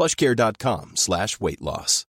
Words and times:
plushcare.com 0.00 0.92
slash 0.96 1.38
weight 1.40 1.60
loss. 1.60 2.06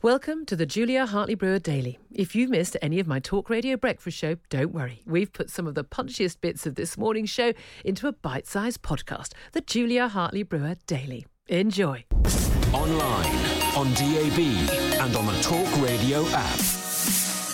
Welcome 0.00 0.46
to 0.46 0.56
the 0.56 0.64
Julia 0.64 1.04
Hartley 1.04 1.34
Brewer 1.34 1.58
Daily. 1.58 1.98
If 2.10 2.34
you've 2.34 2.48
missed 2.48 2.76
any 2.80 3.00
of 3.00 3.06
my 3.06 3.18
talk 3.18 3.50
radio 3.50 3.76
breakfast 3.76 4.16
show, 4.16 4.36
don't 4.48 4.72
worry. 4.72 5.02
We've 5.04 5.30
put 5.30 5.50
some 5.50 5.66
of 5.66 5.74
the 5.74 5.84
punchiest 5.84 6.40
bits 6.40 6.66
of 6.66 6.76
this 6.76 6.96
morning's 6.96 7.28
show 7.28 7.52
into 7.84 8.06
a 8.06 8.12
bite 8.12 8.46
sized 8.46 8.80
podcast, 8.80 9.32
the 9.52 9.60
Julia 9.60 10.08
Hartley 10.08 10.42
Brewer 10.42 10.76
Daily. 10.86 11.26
Enjoy. 11.48 12.04
Online, 12.72 13.36
on 13.76 13.92
DAB, 13.94 14.38
and 15.00 15.16
on 15.16 15.26
the 15.26 15.38
Talk 15.42 15.82
Radio 15.82 16.24
app. 16.28 16.60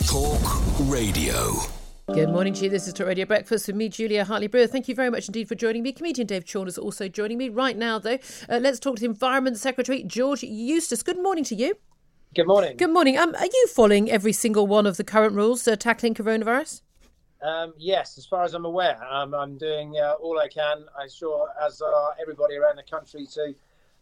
Talk 0.06 0.88
Radio. 0.88 1.85
Good 2.12 2.30
morning 2.30 2.54
to 2.54 2.64
you. 2.64 2.70
This 2.70 2.86
is 2.86 2.92
Talk 2.92 3.08
Radio 3.08 3.26
Breakfast 3.26 3.66
with 3.66 3.74
me, 3.74 3.88
Julia 3.88 4.24
Hartley 4.24 4.46
Brewer. 4.46 4.68
Thank 4.68 4.86
you 4.86 4.94
very 4.94 5.10
much 5.10 5.26
indeed 5.26 5.48
for 5.48 5.56
joining 5.56 5.82
me. 5.82 5.90
Comedian 5.92 6.28
Dave 6.28 6.44
Chorn 6.50 6.68
is 6.68 6.78
also 6.78 7.08
joining 7.08 7.36
me 7.36 7.48
right 7.48 7.76
now, 7.76 7.98
though. 7.98 8.18
Uh, 8.48 8.60
let's 8.62 8.78
talk 8.78 8.94
to 8.94 9.00
the 9.00 9.06
Environment 9.06 9.58
Secretary, 9.58 10.04
George 10.04 10.44
Eustice. 10.44 11.02
Good 11.02 11.20
morning 11.20 11.42
to 11.42 11.56
you. 11.56 11.74
Good 12.32 12.46
morning. 12.46 12.76
Good 12.76 12.90
morning. 12.90 13.18
Um, 13.18 13.34
are 13.34 13.46
you 13.46 13.66
following 13.74 14.08
every 14.08 14.32
single 14.32 14.68
one 14.68 14.86
of 14.86 14.98
the 14.98 15.02
current 15.02 15.34
rules 15.34 15.66
uh, 15.66 15.74
tackling 15.74 16.14
coronavirus? 16.14 16.82
Um, 17.42 17.74
yes, 17.76 18.16
as 18.18 18.24
far 18.24 18.44
as 18.44 18.54
I'm 18.54 18.66
aware, 18.66 19.02
um, 19.12 19.34
I'm 19.34 19.58
doing 19.58 19.96
uh, 20.00 20.12
all 20.20 20.38
I 20.38 20.46
can. 20.46 20.84
I'm 20.96 21.10
sure, 21.10 21.48
as 21.60 21.80
are 21.80 22.14
everybody 22.22 22.54
around 22.54 22.76
the 22.76 22.84
country, 22.84 23.26
to 23.32 23.52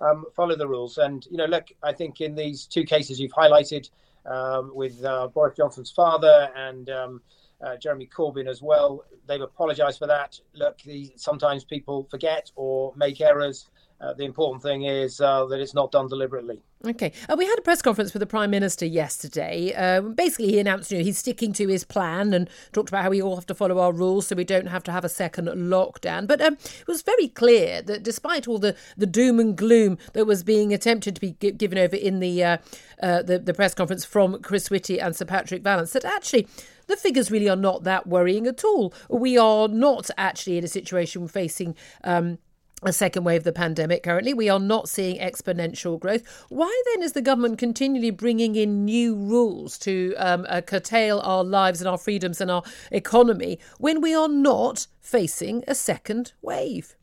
um, 0.03 0.27
follow 0.37 0.57
the 0.57 0.69
rules. 0.69 0.99
And 0.99 1.27
you 1.31 1.39
know, 1.39 1.47
look, 1.47 1.69
I 1.83 1.95
think 1.95 2.21
in 2.21 2.35
these 2.35 2.67
two 2.67 2.85
cases 2.85 3.19
you've 3.19 3.33
highlighted 3.33 3.89
um, 4.27 4.73
with 4.75 5.03
uh, 5.03 5.29
Boris 5.29 5.57
Johnson's 5.57 5.91
father 5.91 6.51
and 6.55 6.91
um, 6.91 7.23
uh, 7.65 7.77
Jeremy 7.77 8.09
Corbyn 8.15 8.47
as 8.47 8.63
well, 8.63 9.05
they've 9.27 9.41
apologised 9.41 9.99
for 9.99 10.07
that. 10.07 10.39
Look, 10.55 10.79
the, 10.83 11.13
sometimes 11.17 11.65
people 11.65 12.07
forget 12.11 12.51
or 12.57 12.93
make 12.97 13.21
errors. 13.21 13.69
Uh, 14.01 14.13
the 14.13 14.25
important 14.25 14.63
thing 14.63 14.83
is 14.83 15.21
uh, 15.21 15.47
that 15.47 15.61
it's 15.61 15.73
not 15.73 15.91
done 15.91 16.09
deliberately. 16.09 16.61
Okay. 16.85 17.13
Uh, 17.29 17.37
we 17.39 17.47
had 17.47 17.59
a 17.59 17.63
press 17.63 17.81
conference 17.81 18.13
with 18.13 18.21
the 18.21 18.27
Prime 18.27 18.51
Minister 18.51 18.85
yesterday. 18.85 19.73
Uh, 19.75 20.03
basically, 20.03 20.49
he 20.49 20.59
announced 20.59 20.93
you 20.93 20.99
know, 20.99 21.05
he's 21.05 21.17
sticking 21.17 21.53
to 21.55 21.69
his 21.69 21.85
plan 21.85 22.35
and 22.35 22.51
talked 22.73 22.91
about 22.91 23.05
how 23.05 23.11
we 23.11 23.23
all 23.23 23.37
have 23.37 23.47
to 23.47 23.55
follow 23.55 23.79
our 23.79 23.93
rules 23.93 24.27
so 24.27 24.37
we 24.37 24.45
don't 24.45 24.67
have 24.67 24.83
to 24.85 24.93
have 24.93 25.05
a 25.05 25.09
second 25.09 25.47
lockdown. 25.47 26.27
But 26.27 26.43
um, 26.43 26.55
it 26.55 26.87
was 26.87 27.01
very 27.03 27.29
clear 27.29 27.81
that 27.83 28.03
despite 28.03 28.47
all 28.47 28.59
the, 28.59 28.77
the 28.99 29.07
doom 29.07 29.41
and 29.41 29.57
gloom 29.57 29.97
that 30.13 30.27
was 30.27 30.43
being 30.43 30.75
attempted 30.75 31.15
to 31.15 31.21
be 31.21 31.37
g- 31.41 31.53
given 31.53 31.79
over 31.79 31.97
in 31.97 32.21
the, 32.21 32.45
uh, 32.45 32.57
uh, 33.03 33.23
the, 33.23 33.39
the 33.39 33.55
press 33.55 33.75
conference 33.75 34.05
from 34.05 34.43
Chris 34.43 34.69
Whitty 34.69 35.01
and 35.01 35.17
Sir 35.17 35.25
Patrick 35.25 35.63
Vallance, 35.63 35.93
that 35.93 36.05
actually 36.05 36.47
the 36.87 36.97
figures 36.97 37.31
really 37.31 37.49
are 37.49 37.57
not 37.57 37.85
that 37.85 38.07
worrying 38.07 38.47
at 38.47 38.65
all. 38.65 38.93
We 39.09 39.39
are 39.39 39.69
not 39.69 40.11
actually 40.17 40.59
in 40.59 40.65
a 40.65 40.69
situation 40.69 41.29
facing. 41.29 41.77
Um, 42.03 42.39
a 42.83 42.93
second 42.93 43.25
wave 43.25 43.41
of 43.41 43.45
the 43.45 43.53
pandemic 43.53 44.03
currently. 44.03 44.35
We 44.35 44.49
are 44.49 44.59
not 44.59 44.89
seeing 44.89 45.19
exponential 45.19 45.99
growth. 45.99 46.45
Why 46.51 46.83
then 46.93 47.03
is 47.03 47.13
the 47.13 47.23
government 47.23 47.59
continually 47.59 48.11
bringing 48.11 48.57
in 48.57 48.85
new 48.85 49.15
rules 49.15 49.79
to 49.79 50.15
um, 50.19 50.47
uh, 50.49 50.61
curtail 50.61 51.21
our 51.25 51.43
lives 51.43 51.81
and 51.81 51.89
our 51.89 51.97
freedoms 51.97 52.41
and 52.41 52.51
our 52.51 52.63
economy 52.91 53.59
when 53.79 54.01
we 54.01 54.15
are 54.15 54.29
not 54.29 54.87
facing 55.01 55.65
a 55.67 55.75
second 55.75 56.33
wave? 56.43 56.95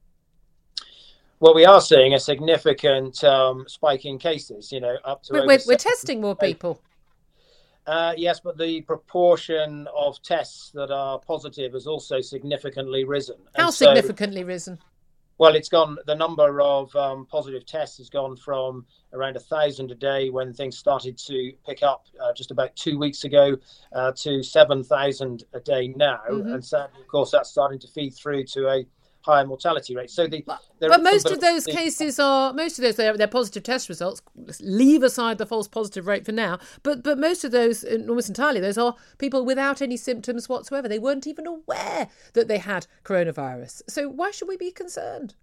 Well, 1.40 1.56
we 1.56 1.66
are 1.66 1.82
seeing 1.82 2.14
a 2.14 2.20
significant 2.20 3.24
um, 3.24 3.66
spike 3.68 4.06
in 4.06 4.20
cases. 4.20 4.72
You 4.72 4.82
know, 4.82 4.98
up 5.04 5.24
to 5.24 5.34
we're, 5.34 5.48
we're, 5.48 5.60
we're 5.66 5.76
testing 5.76 6.22
more 6.22 6.36
people. 6.36 6.80
Uh, 7.88 8.14
yes, 8.16 8.40
but 8.40 8.58
the 8.58 8.82
proportion 8.82 9.88
of 9.96 10.22
tests 10.22 10.72
that 10.74 10.92
are 10.92 11.20
positive 11.20 11.74
has 11.74 11.88
also 11.88 12.22
significantly 12.22 13.04
risen. 13.04 13.38
How 13.56 13.66
and 13.66 13.74
significantly 13.74 14.44
risen? 14.44 14.78
Well, 15.42 15.56
it's 15.56 15.70
gone. 15.70 15.98
The 16.06 16.14
number 16.14 16.62
of 16.62 16.96
um, 16.96 17.26
positive 17.26 17.66
tests 17.66 17.98
has 17.98 18.12
gone 18.12 18.36
from 18.36 18.86
around 19.12 19.38
a 19.38 19.40
thousand 19.40 19.90
a 19.90 19.96
day 19.96 20.30
when 20.30 20.54
things 20.54 20.78
started 20.78 21.18
to 21.18 21.54
pick 21.66 21.82
up 21.82 22.06
uh, 22.24 22.32
just 22.34 22.52
about 22.52 22.76
two 22.76 23.00
weeks 23.00 23.24
ago 23.24 23.58
uh, 23.94 24.12
to 24.18 24.44
seven 24.44 24.84
thousand 24.84 25.46
a 25.54 25.60
day 25.60 25.88
now, 25.96 26.20
mm-hmm. 26.30 26.54
and 26.54 26.64
sadly, 26.64 27.02
of 27.02 27.08
course, 27.08 27.32
that's 27.32 27.50
starting 27.50 27.80
to 27.80 27.88
feed 27.88 28.14
through 28.14 28.44
to 28.44 28.68
a 28.70 28.86
higher 29.22 29.46
mortality 29.46 29.96
rate. 29.96 30.10
So 30.10 30.28
the 30.28 30.44
but 30.80 31.04
most 31.04 31.30
of 31.30 31.40
those 31.40 31.66
cases 31.66 32.20
are 32.20 32.54
most 32.54 32.78
of 32.78 32.84
those 32.84 32.96
they're, 32.96 33.16
they're, 33.18 33.28
positive 33.28 33.64
test 33.64 33.88
results. 33.88 34.22
leave 34.60 35.04
aside 35.04 35.38
the 35.38 35.46
false 35.46 35.68
positive 35.68 36.08
rate 36.08 36.26
for 36.26 36.32
now. 36.32 36.60
But 36.84 37.04
but 37.04 37.18
most 37.18 37.44
of 37.44 37.52
those, 37.52 37.84
almost 37.84 38.30
entirely, 38.30 38.60
those 38.60 38.78
are 38.78 38.96
people 39.18 39.46
without 39.46 39.82
any 39.82 39.98
symptoms 39.98 40.50
whatsoever. 40.50 40.88
They 40.88 41.00
weren't 41.00 41.28
even 41.28 41.48
aware 41.48 42.10
that 42.34 42.48
they 42.48 42.58
had 42.58 42.88
coronavirus. 43.04 43.84
So 43.88 44.10
why 44.10 44.32
should 44.32 44.48
we 44.48 44.58
be 44.58 44.72
concerned? 44.72 45.36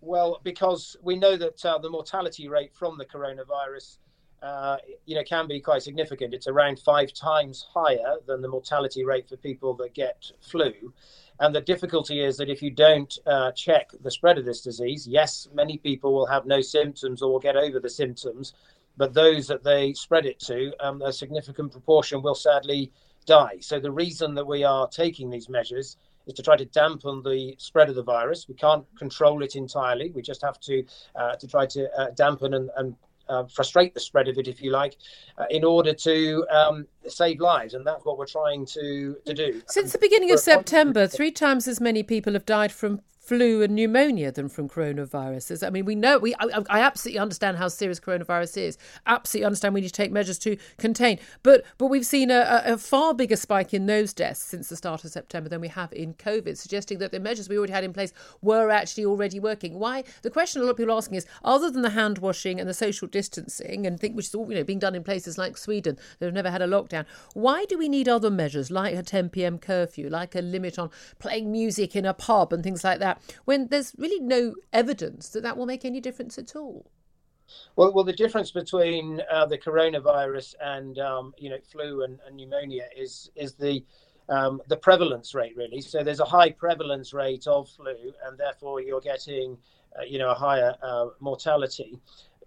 Well, 0.00 0.40
because 0.44 0.96
we 1.02 1.16
know 1.16 1.36
that 1.36 1.64
uh, 1.64 1.78
the 1.78 1.90
mortality 1.90 2.48
rate 2.48 2.72
from 2.74 2.98
the 2.98 3.04
coronavirus. 3.04 3.98
Uh, 4.40 4.76
you 5.04 5.16
know, 5.16 5.24
can 5.24 5.48
be 5.48 5.58
quite 5.58 5.82
significant. 5.82 6.32
It's 6.32 6.46
around 6.46 6.78
five 6.78 7.12
times 7.12 7.66
higher 7.74 8.18
than 8.24 8.40
the 8.40 8.46
mortality 8.46 9.04
rate 9.04 9.28
for 9.28 9.36
people 9.36 9.74
that 9.78 9.94
get 9.94 10.30
flu. 10.40 10.92
And 11.40 11.54
the 11.54 11.60
difficulty 11.60 12.20
is 12.20 12.36
that 12.38 12.50
if 12.50 12.62
you 12.62 12.70
don't 12.70 13.16
uh, 13.26 13.52
check 13.52 13.90
the 14.02 14.10
spread 14.10 14.38
of 14.38 14.44
this 14.44 14.60
disease, 14.60 15.06
yes, 15.06 15.48
many 15.54 15.78
people 15.78 16.12
will 16.12 16.26
have 16.26 16.46
no 16.46 16.60
symptoms 16.60 17.22
or 17.22 17.32
will 17.32 17.38
get 17.38 17.56
over 17.56 17.78
the 17.78 17.90
symptoms, 17.90 18.54
but 18.96 19.14
those 19.14 19.46
that 19.46 19.62
they 19.62 19.92
spread 19.92 20.26
it 20.26 20.40
to, 20.40 20.72
um, 20.80 21.00
a 21.02 21.12
significant 21.12 21.70
proportion 21.70 22.22
will 22.22 22.34
sadly 22.34 22.90
die. 23.26 23.58
So 23.60 23.78
the 23.78 23.92
reason 23.92 24.34
that 24.34 24.46
we 24.46 24.64
are 24.64 24.88
taking 24.88 25.30
these 25.30 25.48
measures 25.48 25.96
is 26.26 26.34
to 26.34 26.42
try 26.42 26.56
to 26.56 26.64
dampen 26.64 27.22
the 27.22 27.54
spread 27.58 27.88
of 27.88 27.94
the 27.94 28.02
virus. 28.02 28.48
We 28.48 28.54
can't 28.54 28.84
control 28.98 29.42
it 29.42 29.54
entirely. 29.54 30.10
We 30.10 30.22
just 30.22 30.42
have 30.42 30.58
to 30.60 30.84
uh, 31.14 31.36
to 31.36 31.46
try 31.46 31.66
to 31.66 31.90
uh, 31.98 32.10
dampen 32.10 32.54
and, 32.54 32.70
and 32.76 32.96
uh, 33.28 33.44
frustrate 33.44 33.94
the 33.94 34.00
spread 34.00 34.28
of 34.28 34.38
it, 34.38 34.48
if 34.48 34.62
you 34.62 34.70
like, 34.70 34.96
uh, 35.36 35.44
in 35.50 35.64
order 35.64 35.92
to 35.92 36.46
um, 36.50 36.86
save 37.12 37.40
lives. 37.40 37.74
And 37.74 37.86
that's 37.86 38.04
what 38.04 38.18
we're 38.18 38.26
trying 38.26 38.66
to, 38.66 39.16
to 39.24 39.34
do. 39.34 39.62
Since 39.66 39.92
the 39.92 39.98
beginning 39.98 40.32
of 40.32 40.40
September, 40.40 41.06
three 41.06 41.30
times 41.30 41.68
as 41.68 41.80
many 41.80 42.02
people 42.02 42.32
have 42.34 42.46
died 42.46 42.72
from 42.72 43.00
flu 43.28 43.60
and 43.60 43.74
pneumonia 43.74 44.32
than 44.32 44.48
from 44.48 44.70
coronaviruses. 44.70 45.64
I 45.64 45.68
mean, 45.68 45.84
we 45.84 45.94
know 45.94 46.16
we. 46.16 46.34
I, 46.36 46.62
I, 46.70 46.80
absolutely 46.80 47.18
understand 47.18 47.58
how 47.58 47.68
serious 47.68 48.00
coronavirus 48.00 48.56
is. 48.56 48.78
Absolutely 49.04 49.44
understand 49.44 49.74
we 49.74 49.82
need 49.82 49.88
to 49.88 49.92
take 49.92 50.10
measures 50.10 50.38
to 50.38 50.56
contain. 50.78 51.18
But 51.42 51.62
but 51.76 51.88
we've 51.88 52.06
seen 52.06 52.30
a, 52.30 52.62
a, 52.64 52.78
far 52.78 53.12
bigger 53.12 53.36
spike 53.36 53.74
in 53.74 53.84
those 53.84 54.14
deaths 54.14 54.40
since 54.40 54.70
the 54.70 54.76
start 54.76 55.04
of 55.04 55.10
September 55.10 55.50
than 55.50 55.60
we 55.60 55.68
have 55.68 55.92
in 55.92 56.14
COVID, 56.14 56.56
suggesting 56.56 56.98
that 57.00 57.12
the 57.12 57.20
measures 57.20 57.50
we 57.50 57.58
already 57.58 57.74
had 57.74 57.84
in 57.84 57.92
place 57.92 58.14
were 58.40 58.70
actually 58.70 59.04
already 59.04 59.38
working. 59.38 59.78
Why? 59.78 60.04
The 60.22 60.30
question 60.30 60.62
a 60.62 60.64
lot 60.64 60.70
of 60.70 60.78
people 60.78 60.94
are 60.94 60.96
asking 60.96 61.16
is, 61.18 61.26
other 61.44 61.70
than 61.70 61.82
the 61.82 61.90
hand 61.90 62.18
washing 62.18 62.58
and 62.58 62.66
the 62.66 62.72
social 62.72 63.08
distancing, 63.08 63.86
and 63.86 64.00
think 64.00 64.16
which 64.16 64.28
is 64.28 64.34
all 64.34 64.50
you 64.50 64.56
know 64.56 64.64
being 64.64 64.78
done 64.78 64.94
in 64.94 65.04
places 65.04 65.36
like 65.36 65.58
Sweden 65.58 65.98
that 66.18 66.24
have 66.24 66.34
never 66.34 66.50
had 66.50 66.62
a 66.62 66.66
lockdown, 66.66 66.97
why 67.34 67.64
do 67.64 67.78
we 67.78 67.88
need 67.88 68.08
other 68.08 68.30
measures 68.30 68.70
like 68.70 68.94
a 68.94 69.02
10 69.02 69.30
p.m. 69.30 69.58
curfew, 69.58 70.08
like 70.08 70.34
a 70.34 70.40
limit 70.40 70.78
on 70.78 70.90
playing 71.18 71.50
music 71.50 71.94
in 71.96 72.04
a 72.04 72.14
pub 72.14 72.52
and 72.52 72.62
things 72.62 72.84
like 72.84 72.98
that? 73.00 73.20
when 73.44 73.68
there's 73.68 73.94
really 73.98 74.20
no 74.20 74.54
evidence 74.72 75.28
that 75.30 75.42
that 75.42 75.56
will 75.56 75.66
make 75.66 75.84
any 75.84 76.00
difference 76.00 76.38
at 76.38 76.54
all? 76.54 76.90
Well, 77.76 77.92
well, 77.94 78.04
the 78.04 78.12
difference 78.12 78.50
between 78.50 79.22
uh, 79.30 79.46
the 79.46 79.56
coronavirus 79.56 80.54
and 80.60 80.98
um, 80.98 81.34
you 81.38 81.48
know 81.48 81.58
flu 81.70 82.02
and, 82.02 82.18
and, 82.26 82.36
pneumonia 82.36 82.84
is 82.94 83.30
is 83.34 83.54
the 83.54 83.84
um, 84.28 84.60
the 84.68 84.76
prevalence 84.76 85.34
rate 85.34 85.56
really. 85.56 85.80
So 85.80 86.04
there's 86.04 86.20
a 86.20 86.26
high 86.26 86.50
prevalence 86.50 87.14
rate 87.14 87.46
of 87.46 87.70
flu, 87.70 88.12
and 88.26 88.36
therefore 88.36 88.82
you're 88.82 89.00
getting 89.00 89.56
uh, 89.98 90.02
you 90.02 90.18
know 90.18 90.30
a 90.30 90.34
higher 90.34 90.74
uh, 90.82 91.06
mortality. 91.20 91.98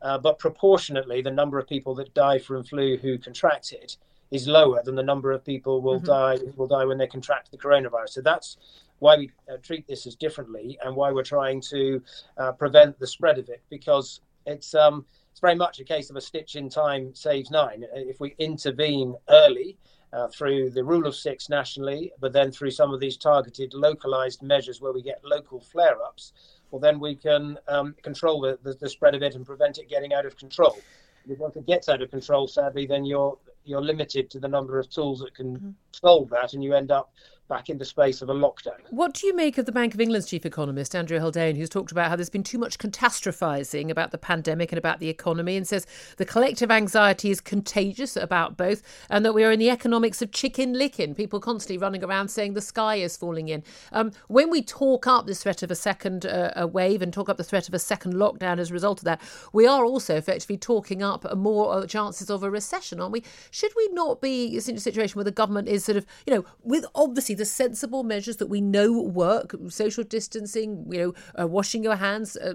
uh, 0.04 0.20
but 0.20 0.38
proportionately, 0.38 1.22
the 1.22 1.32
number 1.32 1.58
of 1.58 1.68
people 1.68 1.96
that 1.96 2.14
die 2.14 2.38
from 2.38 2.64
flu 2.64 2.98
who 2.98 3.18
contract 3.18 3.72
it 3.72 3.98
is 4.32 4.48
lower 4.48 4.82
than 4.84 4.96
the 4.96 5.04
number 5.04 5.32
of 5.32 5.44
people 5.44 5.82
will 5.82 5.98
mm-hmm. 5.98 6.06
die 6.06 6.38
will 6.56 6.68
die 6.68 6.86
when 6.86 6.98
they 6.98 7.08
contract 7.08 7.52
the 7.52 7.58
coronavirus. 7.58 8.10
So 8.10 8.22
that's 8.22 8.58
why 9.00 9.18
we 9.18 9.32
uh, 9.52 9.58
treat 9.62 9.88
this 9.88 10.08
as 10.08 10.16
differently 10.16 10.78
and 10.84 10.96
why 10.96 11.12
we're 11.12 11.24
trying 11.24 11.60
to 11.60 12.02
uh, 12.38 12.52
prevent 12.54 12.98
the 13.00 13.08
spread 13.08 13.38
of 13.38 13.50
it 13.50 13.62
because 13.70 14.22
it's 14.46 14.74
um, 14.74 15.06
it's 15.32 15.40
very 15.40 15.56
much 15.56 15.80
a 15.80 15.84
case 15.84 16.10
of 16.10 16.16
a 16.16 16.22
stitch 16.22 16.56
in 16.56 16.70
time 16.70 17.14
saves 17.14 17.52
nine. 17.52 17.84
If 17.94 18.20
we 18.20 18.36
intervene 18.40 19.16
early. 19.30 19.78
Uh, 20.14 20.28
through 20.28 20.70
the 20.70 20.84
rule 20.84 21.08
of 21.08 21.16
six 21.16 21.48
nationally, 21.48 22.12
but 22.20 22.34
then 22.34 22.52
through 22.52 22.70
some 22.70 22.94
of 22.94 23.00
these 23.00 23.16
targeted, 23.16 23.74
localized 23.74 24.44
measures 24.44 24.82
where 24.82 24.92
we 24.92 25.02
get 25.02 25.24
local 25.24 25.62
flare 25.62 26.04
ups, 26.04 26.34
well, 26.70 26.82
then 26.82 27.00
we 27.00 27.16
can 27.16 27.58
um, 27.68 27.96
control 28.02 28.42
the, 28.42 28.60
the, 28.64 28.74
the, 28.74 28.90
spread 28.90 29.16
of 29.16 29.22
it 29.22 29.36
and 29.36 29.46
prevent 29.46 29.78
it 29.78 29.90
getting 29.90 30.14
out 30.14 30.26
of 30.26 30.36
control. 30.38 30.78
If 31.28 31.56
it 31.56 31.68
gets 31.68 31.90
out 31.90 32.02
of 32.02 32.10
control, 32.10 32.48
sadly, 32.48 32.86
then 32.86 33.06
you're 33.06 33.38
you're 33.64 33.82
limited 33.82 34.30
to 34.32 34.40
the 34.40 34.48
number 34.48 34.80
of 34.80 34.90
tools 34.90 35.20
that 35.20 35.36
can 35.36 35.56
mm-hmm. 35.56 35.70
solve 35.92 36.30
that, 36.30 36.54
and 36.54 36.64
you 36.64 36.74
end 36.74 36.92
up 36.92 37.14
back 37.52 37.70
in 37.70 37.78
the 37.78 37.84
space 37.84 38.22
of 38.22 38.30
a 38.30 38.34
lockdown. 38.34 38.80
What 38.92 39.14
do 39.14 39.28
you 39.28 39.36
make 39.36 39.58
of 39.58 39.66
the 39.66 39.74
Bank 39.74 39.94
of 39.94 40.00
England's 40.00 40.28
chief 40.28 40.46
economist, 40.46 40.96
Andrew 40.96 41.20
Haldane, 41.20 41.58
who's 41.58 41.68
talked 41.68 41.92
about 41.92 42.08
how 42.08 42.16
there's 42.16 42.30
been 42.30 42.44
too 42.44 42.58
much 42.58 42.78
catastrophising 42.78 43.90
about 43.90 44.12
the 44.12 44.18
pandemic 44.18 44.72
and 44.72 44.80
about 44.80 45.00
the 45.02 45.10
economy 45.10 45.58
and 45.58 45.68
says 45.68 45.86
the 46.16 46.24
collective 46.24 46.72
anxiety 46.72 47.30
is 47.30 47.42
contagious 47.42 48.16
about 48.16 48.56
both 48.56 48.82
and 49.10 49.26
that 49.26 49.34
we 49.34 49.44
are 49.44 49.52
in 49.52 49.60
the 49.60 49.70
economics 49.70 50.22
of 50.22 50.32
Chicken 50.32 50.74
Licken, 50.74 51.14
people 51.14 51.42
constantly 51.42 51.78
running 51.78 52.06
around 52.06 52.30
saying 52.30 52.54
the 52.54 52.62
sky 52.62 52.96
is 52.96 53.18
falling 53.18 53.50
in. 53.50 53.66
Um, 53.92 54.14
when 54.30 54.50
we 54.50 54.62
talk 54.62 55.06
up 55.06 55.26
the 55.26 55.36
threat 55.36 55.62
of 55.62 55.70
a 55.70 55.76
second 55.76 56.26
uh, 56.26 56.70
wave 56.72 57.02
and 57.02 57.12
talk 57.12 57.28
up 57.28 57.36
the 57.36 57.44
threat 57.44 57.68
of 57.68 57.74
a 57.74 57.80
second 57.80 58.14
lockdown 58.14 58.60
as 58.60 58.72
a 58.72 58.74
result 58.74 59.00
of 59.00 59.04
that, 59.04 59.20
we 59.52 59.68
are 59.68 59.84
also 59.84 60.16
effectively 60.16 60.58
talking 60.58 61.04
up 61.04 61.26
more 61.36 61.74
uh, 61.74 61.86
chances 61.86 62.30
of 62.30 62.44
a 62.44 62.50
recession, 62.50 63.02
aren't 63.02 63.12
we? 63.12 63.26
Should 63.52 63.74
we 63.76 63.90
not 63.90 64.22
be 64.22 64.56
in 64.56 64.78
a 64.78 64.80
situation 64.80 65.18
where 65.18 65.26
the 65.26 65.32
government 65.32 65.68
is 65.68 65.84
sort 65.84 65.98
of, 65.98 66.06
you 66.26 66.34
know, 66.34 66.46
with 66.64 66.86
obviously 66.96 67.36
the 67.42 67.46
sensible 67.46 68.04
measures 68.04 68.38
that 68.38 68.46
we 68.46 68.62
know 68.62 69.02
work, 69.02 69.56
social 69.70 70.04
distancing, 70.04 70.86
you 70.92 71.00
know, 71.00 71.14
uh, 71.42 71.48
washing 71.48 71.84
your 71.84 71.96
hands, 71.96 72.38
uh, 72.38 72.54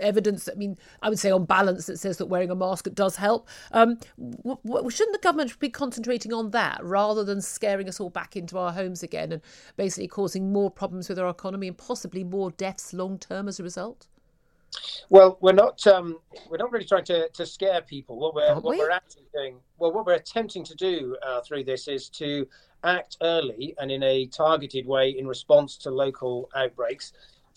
evidence, 0.00 0.48
I 0.52 0.56
mean, 0.56 0.76
I 1.00 1.08
would 1.08 1.20
say 1.20 1.30
on 1.30 1.44
balance 1.44 1.86
that 1.86 2.00
says 2.00 2.16
that 2.16 2.26
wearing 2.26 2.50
a 2.50 2.56
mask 2.56 2.88
does 2.92 3.14
help. 3.14 3.48
Um, 3.70 4.00
w- 4.18 4.58
w- 4.66 4.90
shouldn't 4.90 5.14
the 5.14 5.22
government 5.22 5.56
be 5.60 5.68
concentrating 5.68 6.32
on 6.32 6.50
that 6.50 6.80
rather 6.82 7.22
than 7.22 7.40
scaring 7.40 7.88
us 7.88 8.00
all 8.00 8.10
back 8.10 8.34
into 8.34 8.58
our 8.58 8.72
homes 8.72 9.04
again 9.04 9.30
and 9.30 9.42
basically 9.76 10.08
causing 10.08 10.52
more 10.52 10.72
problems 10.72 11.08
with 11.08 11.20
our 11.20 11.28
economy 11.28 11.68
and 11.68 11.78
possibly 11.78 12.24
more 12.24 12.50
deaths 12.50 12.92
long 12.92 13.20
term 13.20 13.46
as 13.46 13.60
a 13.60 13.62
result? 13.62 14.08
Well, 15.08 15.38
we're 15.40 15.52
not 15.52 15.86
um, 15.86 16.18
we're 16.50 16.56
not 16.56 16.72
really 16.72 16.84
trying 16.84 17.04
to, 17.04 17.28
to 17.28 17.46
scare 17.46 17.80
people. 17.80 18.18
What 18.18 18.34
we're 18.34 18.54
what 18.54 18.76
we? 18.76 18.82
are 18.82 18.90
actually 18.90 19.28
doing, 19.32 19.60
well, 19.78 19.92
what 19.92 20.04
we're 20.04 20.14
attempting 20.14 20.64
to 20.64 20.74
do 20.74 21.16
uh, 21.24 21.40
through 21.42 21.62
this 21.62 21.86
is 21.86 22.08
to 22.10 22.48
act 22.84 23.16
early 23.22 23.74
and 23.78 23.90
in 23.90 24.02
a 24.02 24.26
targeted 24.26 24.86
way 24.86 25.10
in 25.10 25.26
response 25.26 25.76
to 25.78 25.90
local 25.90 26.48
outbreaks 26.54 27.12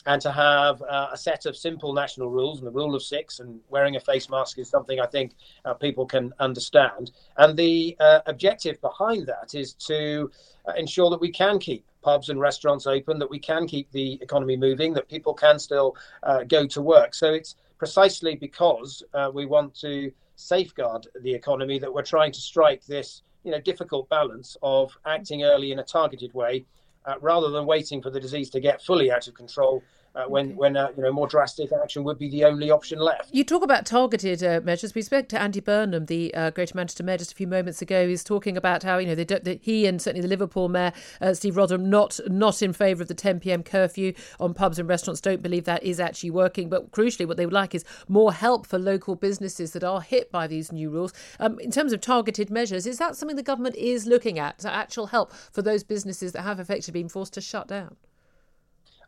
and 0.06 0.22
to 0.22 0.32
have 0.32 0.82
uh, 0.82 1.10
a 1.12 1.18
set 1.18 1.46
of 1.46 1.58
simple 1.58 1.94
national 1.94 2.30
rules 2.30 2.60
and 2.60 2.68
the 2.68 2.72
rule 2.72 2.96
of 2.96 3.04
six 3.04 3.40
and 3.40 3.60
wearing 3.70 3.96
a 3.96 4.00
face 4.00 4.30
mask 4.30 4.58
is 4.58 4.70
something 4.70 5.00
I 5.00 5.06
think 5.06 5.34
uh, 5.66 5.74
people 5.74 6.06
can 6.06 6.34
understand. 6.40 7.12
And 7.38 7.58
the 7.58 7.98
uh, 8.00 8.22
objective 8.26 8.80
behind 8.82 9.28
that 9.28 9.54
is 9.56 9.74
to 9.74 10.32
uh, 10.68 10.74
ensure 10.78 11.10
that 11.10 11.20
we 11.20 11.32
can 11.32 11.60
keep 11.60 11.86
pubs 12.02 12.30
and 12.30 12.40
restaurants 12.40 12.88
open, 12.88 13.20
that 13.20 13.30
we 13.30 13.40
can 13.40 13.68
keep 13.68 13.92
the 13.92 14.14
economy 14.22 14.56
moving, 14.56 14.94
that 14.94 15.10
people 15.10 15.34
can 15.34 15.60
still 15.60 15.98
uh, 16.24 16.44
go 16.44 16.66
to 16.68 16.82
work. 16.82 17.14
So 17.14 17.34
it's 17.34 17.56
precisely 17.78 18.36
because 18.36 19.04
uh, 19.14 19.30
we 19.34 19.46
want 19.46 19.76
to 19.82 20.12
safeguard 20.38 21.08
the 21.22 21.34
economy 21.34 21.78
that 21.80 21.94
we're 21.94 22.04
trying 22.04 22.32
to 22.32 22.40
strike 22.40 22.86
this 22.86 23.24
you 23.44 23.52
know 23.52 23.60
difficult 23.60 24.10
balance 24.10 24.58
of 24.62 24.98
acting 25.06 25.44
early 25.44 25.72
in 25.72 25.80
a 25.80 25.84
targeted 25.84 26.34
way 26.34 26.66
uh, 27.06 27.16
rather 27.22 27.50
than 27.50 27.66
waiting 27.66 28.02
for 28.02 28.10
the 28.10 28.20
disease 28.20 28.50
to 28.50 28.60
get 28.60 28.82
fully 28.82 29.12
out 29.12 29.28
of 29.28 29.34
control 29.34 29.84
uh, 30.16 30.24
when 30.26 30.48
okay. 30.48 30.56
when 30.56 30.78
uh, 30.78 30.90
you 30.96 31.04
know 31.04 31.12
more 31.12 31.28
drastic 31.28 31.72
action 31.72 32.04
would 32.04 32.18
be 32.18 32.30
the 32.30 32.46
only 32.46 32.72
option 32.72 33.00
left. 33.00 33.30
You 33.32 33.44
talk 33.44 33.64
about 33.64 33.86
targeted 33.86 34.44
uh, 34.44 34.62
measures. 34.64 34.96
We 34.96 35.02
spoke 35.02 35.28
to 35.30 35.42
Andy 35.42 35.60
Burnham, 35.60 36.06
the 36.06 36.34
uh, 36.34 36.50
Greater 36.52 36.76
Manchester 36.76 37.04
Mayor, 37.04 37.18
just 37.18 37.32
a 37.32 37.36
few 37.36 37.48
moments 37.48 37.82
ago. 37.82 38.08
He's 38.08 38.24
talking 38.24 38.58
about 38.58 38.84
how 38.84 38.98
you 38.98 39.08
know 39.08 39.16
they 39.16 39.26
don't, 39.26 39.44
that 39.44 39.62
he 39.62 39.86
and 39.86 40.02
certainly 40.02 40.22
the 40.22 40.28
Liverpool 40.28 40.70
Mayor 40.70 40.94
uh, 41.22 41.34
Steve 41.34 41.56
Rotheram 41.56 41.82
not 41.82 42.20
not 42.28 42.62
in 42.62 42.74
favour 42.74 43.02
of 43.02 43.08
the 43.08 43.14
10 43.14 43.40
p.m. 43.40 43.64
curfew 43.64 44.14
on 44.40 44.54
pubs 44.54 44.80
and 44.80 44.88
restaurants. 44.90 45.22
Don't 45.22 45.42
believe 45.42 45.66
that 45.66 45.84
is 45.84 46.00
actually 46.00 46.32
working. 46.32 46.70
But 46.70 46.92
crucially, 46.92 47.28
what 47.28 47.38
they 47.38 47.46
would 47.46 47.54
like 47.54 47.76
is 47.76 47.86
more 48.08 48.34
help 48.34 48.66
for 48.66 48.80
local 48.80 49.16
businesses 49.16 49.72
that 49.74 49.84
are 49.84 50.02
hit 50.02 50.32
by 50.32 50.48
these 50.48 50.72
new 50.72 50.90
rules. 50.90 51.14
Um, 51.40 51.60
in 51.60 51.72
terms 51.72 51.94
of 51.94 52.02
targeted 52.02 52.50
measures, 52.50 52.86
is 52.86 52.98
that 52.98 53.16
something 53.16 53.36
the 53.36 53.44
government 53.44 53.76
is 53.76 54.06
looking 54.06 54.40
at? 54.40 54.62
So 54.62 54.70
actual 54.70 55.08
help 55.08 55.32
for 55.52 55.62
those 55.62 55.84
businesses 55.84 56.32
that 56.34 56.42
have 56.42 56.60
effectively 56.60 57.02
been 57.02 57.10
forced 57.10 57.34
to 57.34 57.42
shut 57.42 57.68
down? 57.68 57.96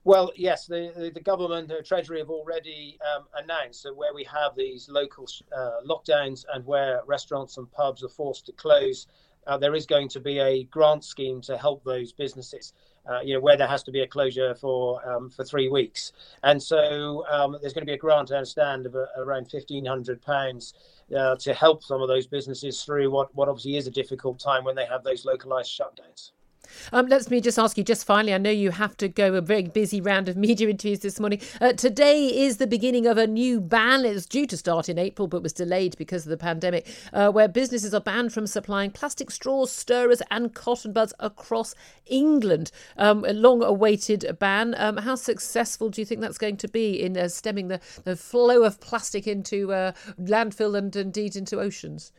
Well, 0.03 0.31
yes, 0.35 0.65
the, 0.65 1.11
the 1.13 1.19
government, 1.19 1.67
the 1.67 1.83
Treasury 1.83 2.19
have 2.19 2.31
already 2.31 2.97
um, 3.15 3.25
announced 3.35 3.83
that 3.83 3.95
where 3.95 4.13
we 4.15 4.23
have 4.23 4.55
these 4.55 4.89
local 4.89 5.27
uh, 5.55 5.81
lockdowns 5.87 6.43
and 6.51 6.65
where 6.65 7.01
restaurants 7.05 7.57
and 7.57 7.71
pubs 7.71 8.03
are 8.03 8.09
forced 8.09 8.47
to 8.47 8.51
close, 8.51 9.05
uh, 9.45 9.57
there 9.57 9.75
is 9.75 9.85
going 9.85 10.09
to 10.09 10.19
be 10.19 10.39
a 10.39 10.63
grant 10.65 11.03
scheme 11.03 11.39
to 11.41 11.55
help 11.55 11.83
those 11.83 12.13
businesses. 12.13 12.73
Uh, 13.09 13.19
you 13.21 13.33
know, 13.33 13.39
where 13.39 13.57
there 13.57 13.67
has 13.67 13.81
to 13.81 13.91
be 13.91 14.01
a 14.01 14.07
closure 14.07 14.53
for 14.53 15.03
um, 15.09 15.27
for 15.27 15.43
three 15.43 15.67
weeks, 15.67 16.13
and 16.43 16.61
so 16.61 17.25
um, 17.31 17.57
there's 17.59 17.73
going 17.73 17.81
to 17.81 17.89
be 17.89 17.95
a 17.95 17.97
grant, 17.97 18.31
I 18.31 18.35
understand, 18.35 18.85
of 18.85 18.95
uh, 18.95 19.07
around 19.17 19.49
fifteen 19.49 19.85
hundred 19.85 20.21
pounds 20.21 20.75
uh, 21.17 21.35
to 21.37 21.51
help 21.55 21.83
some 21.83 22.03
of 22.03 22.07
those 22.07 22.27
businesses 22.27 22.83
through 22.83 23.09
what 23.09 23.33
what 23.33 23.49
obviously 23.49 23.75
is 23.75 23.87
a 23.87 23.91
difficult 23.91 24.39
time 24.39 24.63
when 24.63 24.75
they 24.75 24.85
have 24.85 25.03
those 25.03 25.25
localized 25.25 25.71
shutdowns. 25.71 26.31
Um, 26.91 27.07
let 27.07 27.29
me 27.29 27.41
just 27.41 27.59
ask 27.59 27.77
you, 27.77 27.83
just 27.83 28.05
finally, 28.05 28.33
I 28.33 28.37
know 28.37 28.49
you 28.49 28.71
have 28.71 28.95
to 28.97 29.07
go 29.07 29.33
a 29.33 29.41
very 29.41 29.63
busy 29.63 30.01
round 30.01 30.29
of 30.29 30.37
media 30.37 30.69
interviews 30.69 30.99
this 30.99 31.19
morning. 31.19 31.41
Uh, 31.59 31.73
today 31.73 32.27
is 32.27 32.57
the 32.57 32.67
beginning 32.67 33.05
of 33.05 33.17
a 33.17 33.27
new 33.27 33.59
ban. 33.61 34.05
It's 34.05 34.25
due 34.25 34.47
to 34.47 34.57
start 34.57 34.89
in 34.89 34.97
April, 34.97 35.27
but 35.27 35.43
was 35.43 35.53
delayed 35.53 35.97
because 35.97 36.25
of 36.25 36.29
the 36.29 36.37
pandemic, 36.37 36.87
uh, 37.13 37.31
where 37.31 37.47
businesses 37.47 37.93
are 37.93 38.01
banned 38.01 38.33
from 38.33 38.47
supplying 38.47 38.91
plastic 38.91 39.31
straws, 39.31 39.71
stirrers, 39.71 40.21
and 40.31 40.53
cotton 40.53 40.93
buds 40.93 41.13
across 41.19 41.75
England. 42.05 42.71
Um, 42.97 43.25
a 43.25 43.33
long 43.33 43.63
awaited 43.63 44.37
ban. 44.39 44.75
Um, 44.77 44.97
how 44.97 45.15
successful 45.15 45.89
do 45.89 46.01
you 46.01 46.05
think 46.05 46.21
that's 46.21 46.37
going 46.37 46.57
to 46.57 46.67
be 46.67 47.01
in 47.01 47.17
uh, 47.17 47.27
stemming 47.27 47.67
the, 47.67 47.79
the 48.03 48.15
flow 48.15 48.63
of 48.63 48.79
plastic 48.79 49.27
into 49.27 49.71
uh, 49.73 49.93
landfill 50.19 50.77
and 50.77 50.95
indeed 50.95 51.35
into 51.35 51.59
oceans? 51.59 52.11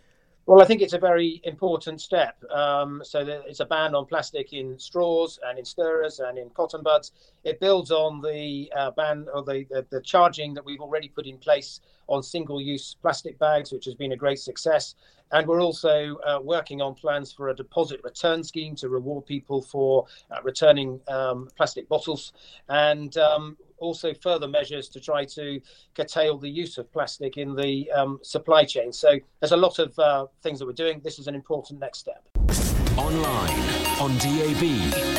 Well, 0.46 0.61
I 0.61 0.65
think 0.65 0.82
it's 0.82 0.93
a 0.93 0.99
very 0.99 1.41
important 1.44 2.01
step. 2.01 2.43
Um, 2.51 3.01
so 3.05 3.20
it's 3.20 3.61
a 3.61 3.65
ban 3.65 3.94
on 3.94 4.06
plastic 4.06 4.53
in 4.53 4.77
straws 4.77 5.39
and 5.46 5.56
in 5.56 5.65
stirrers 5.65 6.19
and 6.19 6.37
in 6.37 6.51
cotton 6.51 6.82
buds. 6.82 7.13
It 7.44 7.61
builds 7.61 7.93
on 7.93 8.20
the 8.20 8.70
uh, 8.77 8.91
ban 8.91 9.29
or 9.32 9.44
the, 9.44 9.65
the, 9.70 9.87
the 9.91 10.01
charging 10.01 10.53
that 10.55 10.65
we've 10.65 10.81
already 10.81 11.08
put 11.08 11.27
in 11.27 11.39
place 11.39 11.81
on 12.08 12.25
single-use 12.25 12.96
plastic 13.01 13.39
bags, 13.39 13.70
which 13.70 13.84
has 13.84 13.94
been 13.94 14.13
a 14.13 14.17
great 14.17 14.41
success. 14.41 14.96
And 15.32 15.46
we're 15.46 15.62
also 15.62 16.17
uh, 16.27 16.39
working 16.43 16.81
on 16.81 16.94
plans 16.94 17.32
for 17.32 17.48
a 17.48 17.55
deposit 17.55 18.01
return 18.05 18.44
scheme 18.44 18.77
to 18.77 18.89
reward 18.89 19.27
people 19.27 19.62
for 19.62 20.06
uh, 20.31 20.43
returning 20.43 21.01
um, 21.08 21.48
plastic 21.56 21.89
bottles. 21.89 22.32
And 22.69 23.17
um, 23.17 23.56
also 23.79 24.15
further 24.15 24.48
measures 24.48 24.89
to 24.89 25.01
try 25.01 25.24
to 25.24 25.60
curtail 25.94 26.39
the 26.39 26.48
use 26.48 26.79
of 26.79 26.91
plastic 26.93 27.36
in 27.36 27.55
the 27.55 27.91
um, 27.93 28.20
supply 28.22 28.65
chain. 28.65 28.93
So 28.93 29.19
there's 29.41 29.53
a 29.53 29.56
lot 29.56 29.79
of 29.79 29.98
uh, 29.98 30.27
things 30.43 30.60
that 30.60 30.67
we're 30.67 30.72
doing. 30.72 31.01
This 31.03 31.19
is 31.19 31.27
an 31.27 31.34
important 31.34 31.81
next 31.81 31.98
step. 31.98 32.22
Online, 32.96 33.58
on 34.01 34.17
DAB, 34.19 34.62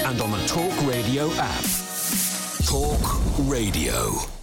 and 0.05 0.22
on 0.22 0.32
the 0.32 0.46
Talk 0.48 0.88
Radio 0.88 1.29
app. 1.34 1.63
Talk 2.65 3.50
Radio. 3.50 4.42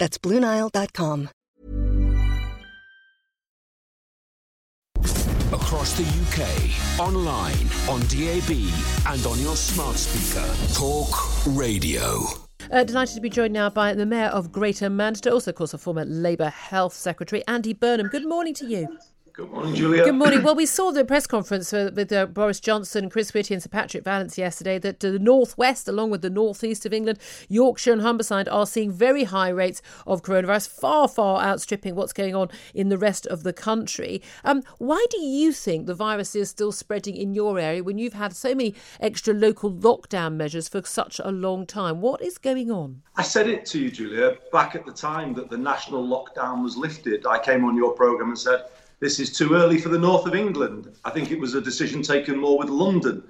That's 0.00 0.16
BlueNile.com. 0.16 1.28
Across 5.52 5.92
the 5.98 6.06
UK, 6.24 7.00
online, 7.00 7.68
on 7.88 8.00
DAB, 8.08 8.50
and 9.06 9.26
on 9.26 9.38
your 9.40 9.56
smart 9.56 9.96
speaker. 9.96 10.48
Talk 10.74 11.46
Radio. 11.46 12.24
Uh, 12.70 12.82
delighted 12.84 13.14
to 13.16 13.20
be 13.20 13.28
joined 13.28 13.52
now 13.52 13.68
by 13.68 13.92
the 13.92 14.06
Mayor 14.06 14.28
of 14.28 14.50
Greater 14.50 14.88
Manchester, 14.88 15.30
also, 15.30 15.50
of 15.50 15.56
course, 15.56 15.74
a 15.74 15.78
former 15.78 16.06
Labour 16.06 16.48
Health 16.48 16.94
Secretary, 16.94 17.42
Andy 17.46 17.74
Burnham. 17.74 18.08
Good 18.08 18.26
morning 18.26 18.54
to 18.54 18.66
you. 18.66 18.98
Good 19.40 19.52
morning, 19.52 19.74
Julia. 19.74 20.04
Good 20.04 20.16
morning. 20.16 20.42
Well, 20.42 20.54
we 20.54 20.66
saw 20.66 20.90
the 20.90 21.02
press 21.02 21.26
conference 21.26 21.72
with 21.72 22.12
uh, 22.12 22.26
Boris 22.26 22.60
Johnson, 22.60 23.08
Chris 23.08 23.32
Whitty, 23.32 23.54
and 23.54 23.62
Sir 23.62 23.70
Patrick 23.70 24.04
Vallance 24.04 24.36
yesterday 24.36 24.78
that 24.78 25.00
the 25.00 25.18
northwest, 25.18 25.88
along 25.88 26.10
with 26.10 26.20
the 26.20 26.28
northeast 26.28 26.84
of 26.84 26.92
England, 26.92 27.18
Yorkshire 27.48 27.94
and 27.94 28.02
Humberside, 28.02 28.52
are 28.52 28.66
seeing 28.66 28.92
very 28.92 29.24
high 29.24 29.48
rates 29.48 29.80
of 30.06 30.20
coronavirus, 30.20 30.68
far, 30.68 31.08
far 31.08 31.42
outstripping 31.42 31.94
what's 31.94 32.12
going 32.12 32.34
on 32.34 32.50
in 32.74 32.90
the 32.90 32.98
rest 32.98 33.26
of 33.28 33.42
the 33.42 33.54
country. 33.54 34.20
Um, 34.44 34.62
why 34.76 35.02
do 35.08 35.22
you 35.22 35.52
think 35.52 35.86
the 35.86 35.94
virus 35.94 36.36
is 36.36 36.50
still 36.50 36.70
spreading 36.70 37.16
in 37.16 37.32
your 37.32 37.58
area 37.58 37.82
when 37.82 37.96
you've 37.96 38.12
had 38.12 38.36
so 38.36 38.50
many 38.50 38.74
extra 39.00 39.32
local 39.32 39.72
lockdown 39.72 40.34
measures 40.34 40.68
for 40.68 40.82
such 40.84 41.18
a 41.18 41.30
long 41.30 41.64
time? 41.64 42.02
What 42.02 42.20
is 42.20 42.36
going 42.36 42.70
on? 42.70 43.00
I 43.16 43.22
said 43.22 43.48
it 43.48 43.64
to 43.66 43.78
you, 43.80 43.90
Julia, 43.90 44.36
back 44.52 44.74
at 44.74 44.84
the 44.84 44.92
time 44.92 45.32
that 45.32 45.48
the 45.48 45.56
national 45.56 46.06
lockdown 46.06 46.62
was 46.62 46.76
lifted. 46.76 47.24
I 47.24 47.38
came 47.38 47.64
on 47.64 47.74
your 47.74 47.92
programme 47.92 48.28
and 48.28 48.38
said, 48.38 48.66
this 49.00 49.18
is 49.18 49.36
too 49.36 49.54
early 49.54 49.78
for 49.78 49.88
the 49.88 49.98
north 49.98 50.26
of 50.26 50.34
England. 50.34 50.94
I 51.04 51.10
think 51.10 51.30
it 51.30 51.40
was 51.40 51.54
a 51.54 51.60
decision 51.60 52.02
taken 52.02 52.38
more 52.38 52.58
with 52.58 52.68
London 52.68 53.24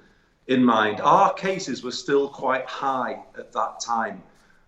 in 0.47 0.63
mind. 0.63 0.99
Our 0.99 1.33
cases 1.33 1.81
were 1.81 1.91
still 1.91 2.27
quite 2.27 2.65
high 2.65 3.23
at 3.37 3.53
that 3.53 3.79
time. 3.79 4.21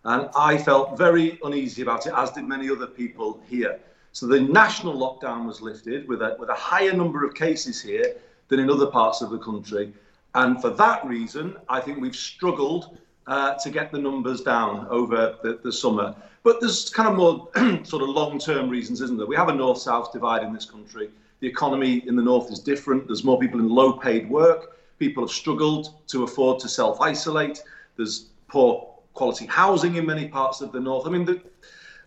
And 0.05 0.29
I 0.35 0.57
felt 0.57 0.97
very 0.97 1.39
uneasy 1.43 1.81
about 1.81 2.07
it, 2.07 2.13
as 2.15 2.31
did 2.31 2.45
many 2.45 2.69
other 2.69 2.87
people 2.87 3.41
here. 3.47 3.79
So 4.13 4.27
the 4.27 4.39
national 4.39 4.95
lockdown 4.95 5.45
was 5.45 5.61
lifted 5.61 6.07
with 6.07 6.21
a, 6.21 6.37
with 6.39 6.49
a 6.49 6.53
higher 6.53 6.93
number 6.93 7.25
of 7.25 7.35
cases 7.35 7.81
here 7.81 8.15
than 8.47 8.59
in 8.59 8.69
other 8.69 8.87
parts 8.87 9.21
of 9.21 9.29
the 9.29 9.39
country. 9.39 9.93
And 10.35 10.61
for 10.61 10.69
that 10.69 11.05
reason, 11.05 11.57
I 11.67 11.81
think 11.81 11.99
we've 11.99 12.15
struggled 12.15 12.97
uh, 13.27 13.53
to 13.55 13.69
get 13.69 13.91
the 13.91 13.97
numbers 13.97 14.41
down 14.41 14.87
over 14.89 15.37
the, 15.43 15.59
the 15.63 15.71
summer. 15.71 16.15
But 16.43 16.59
there's 16.59 16.89
kind 16.89 17.09
of 17.09 17.15
more 17.15 17.49
sort 17.85 18.03
of 18.03 18.09
long-term 18.09 18.69
reasons, 18.69 19.01
isn't 19.01 19.17
there? 19.17 19.25
We 19.25 19.35
have 19.35 19.49
a 19.49 19.55
north-south 19.55 20.11
divide 20.11 20.43
in 20.43 20.53
this 20.53 20.65
country. 20.65 21.09
The 21.39 21.47
economy 21.47 22.03
in 22.07 22.15
the 22.15 22.21
north 22.21 22.51
is 22.51 22.59
different. 22.59 23.07
There's 23.07 23.23
more 23.23 23.39
people 23.39 23.59
in 23.59 23.69
low-paid 23.69 24.29
work. 24.29 24.77
People 24.99 25.23
have 25.23 25.31
struggled 25.31 25.93
to 26.07 26.23
afford 26.23 26.59
to 26.61 26.69
self-isolate. 26.69 27.61
There's 27.97 28.27
poor 28.47 28.89
quality 29.13 29.45
housing 29.45 29.95
in 29.95 30.05
many 30.05 30.27
parts 30.27 30.61
of 30.61 30.71
the 30.71 30.79
north. 30.79 31.05
I 31.07 31.09
mean, 31.09 31.25
the 31.25 31.41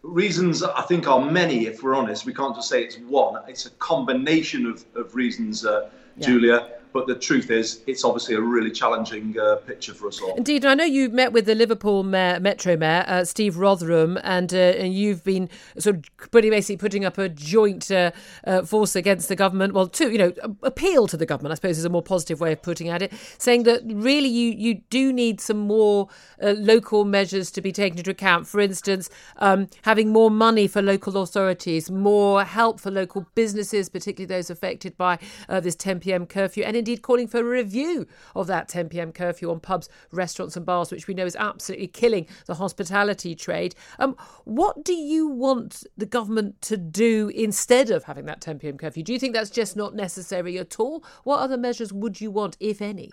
reasons 0.03 0.63
I 0.63 0.83
think 0.83 1.09
are 1.09 1.21
many. 1.21 1.67
If 1.67 1.83
we're 1.83 1.95
honest, 1.95 2.27
we 2.27 2.35
can't 2.35 2.55
just 2.55 2.69
say 2.69 2.83
it's 2.83 2.99
one. 2.99 3.43
It's 3.49 3.67
a 3.67 3.71
combination 3.71 4.67
of, 4.67 4.85
of 4.95 5.15
reasons, 5.15 5.65
uh, 5.65 5.89
yeah. 6.17 6.27
Julia. 6.27 6.73
But 6.97 7.07
the 7.07 7.15
truth 7.15 7.51
is, 7.51 7.83
it's 7.87 8.05
obviously 8.05 8.37
a 8.37 8.41
really 8.41 8.71
challenging 8.71 9.39
uh, 9.39 9.57
picture 9.57 9.93
for 9.93 10.09
us 10.09 10.19
all. 10.19 10.35
Indeed, 10.35 10.65
I 10.65 10.73
know 10.73 10.85
you 10.85 11.11
met 11.11 11.31
with 11.31 11.45
the 11.45 11.55
Liverpool 11.55 12.03
mayor, 12.05 12.41
Metro 12.41 12.75
Mayor 12.75 13.05
uh, 13.07 13.23
Steve 13.27 13.57
Rotheram, 13.57 14.19
and 14.25 14.55
uh, 14.55 14.57
and 14.57 14.95
you've 14.95 15.23
been 15.23 15.51
sort 15.79 15.97
of 15.97 16.31
pretty 16.31 16.49
basically 16.49 16.79
putting 16.79 17.05
up 17.05 17.19
a 17.19 17.29
joint 17.29 17.91
uh, 17.91 18.13
uh, 18.47 18.63
force 18.63 18.97
against 18.97 19.29
the 19.29 19.37
government. 19.37 19.75
Well, 19.75 19.89
to 19.89 20.11
you 20.11 20.17
know, 20.17 20.33
appeal 20.63 21.07
to 21.09 21.19
the 21.19 21.27
government, 21.27 21.53
I 21.53 21.57
suppose, 21.57 21.77
is 21.77 21.85
a 21.85 21.91
more 21.91 22.03
positive 22.03 22.41
way 22.41 22.53
of 22.53 22.63
putting 22.63 22.89
at 22.89 23.03
it, 23.03 23.13
saying 23.37 23.65
that 23.65 23.83
really 23.85 24.31
you 24.31 24.53
you 24.53 24.77
do 24.89 25.13
need 25.13 25.43
some 25.43 25.59
more 25.59 26.09
uh, 26.43 26.55
local 26.57 27.05
measures 27.05 27.51
to 27.51 27.61
be 27.61 27.73
taken 27.73 27.99
into 27.99 28.11
account. 28.11 28.47
For 28.47 28.59
instance, 28.59 29.11
um, 29.37 29.69
having 29.83 30.15
more 30.15 30.31
money 30.31 30.67
for 30.67 30.81
local 30.81 31.19
authorities, 31.19 31.91
more 31.91 32.45
help 32.45 32.81
for 32.81 32.91
local 32.91 33.27
businesses, 33.35 33.91
particularly 33.91 34.35
those 34.35 34.49
affected 34.49 34.97
by 34.97 35.19
this 35.47 35.75
10 35.75 36.01
p.m. 36.01 36.25
curfew, 36.25 36.65
and 36.65 36.75
indeed 36.87 37.03
calling 37.03 37.27
for 37.27 37.41
a 37.41 37.43
review 37.43 38.07
of 38.37 38.47
that 38.47 38.69
10 38.69 38.89
pm 38.89 39.11
curfew 39.11 39.51
on 39.51 39.59
pubs, 39.59 39.89
restaurants, 40.13 40.57
and 40.57 40.65
bars, 40.65 40.93
which 40.93 41.09
we 41.09 41.15
know 41.15 41.27
is 41.27 41.35
absolutely 41.35 41.89
killing 41.89 42.29
the 42.47 42.55
hospitality 42.55 43.35
trade. 43.35 43.75
Um, 43.99 44.17
what 44.45 44.85
do 44.85 44.95
you 44.95 45.27
want 45.27 45.83
the 45.97 46.07
government 46.07 46.63
to 46.63 46.77
do 46.77 47.29
instead 47.35 47.91
of 47.91 48.05
having 48.05 48.27
that 48.27 48.41
10 48.41 48.61
pm 48.61 48.79
curfew? 48.79 49.03
Do 49.03 49.13
you 49.13 49.19
think 49.19 49.35
that's 49.35 49.51
just 49.51 49.77
not 49.77 49.97
necessary 49.97 50.59
at 50.59 50.79
all? 50.79 51.03
What 51.25 51.41
other 51.41 51.57
measures 51.57 51.93
would 51.93 52.21
you 52.21 52.31
want, 52.31 52.57
if 52.61 52.81
any? 52.81 53.11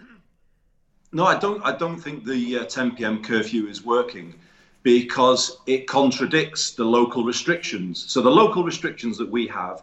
No, 1.11 1.25
I 1.25 1.39
don't. 1.39 1.63
I 1.65 1.75
don't 1.75 1.99
think 1.99 2.25
the 2.25 2.59
uh, 2.59 2.65
10 2.65 2.95
p.m. 2.95 3.23
curfew 3.23 3.67
is 3.67 3.83
working 3.83 4.35
because 4.83 5.57
it 5.65 5.87
contradicts 5.87 6.71
the 6.71 6.83
local 6.83 7.23
restrictions. 7.23 8.05
So 8.11 8.21
the 8.21 8.29
local 8.29 8.63
restrictions 8.63 9.17
that 9.17 9.29
we 9.29 9.47
have 9.47 9.81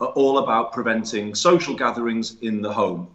are 0.00 0.08
all 0.08 0.38
about 0.38 0.72
preventing 0.72 1.34
social 1.34 1.74
gatherings 1.74 2.36
in 2.42 2.62
the 2.62 2.72
home. 2.72 3.08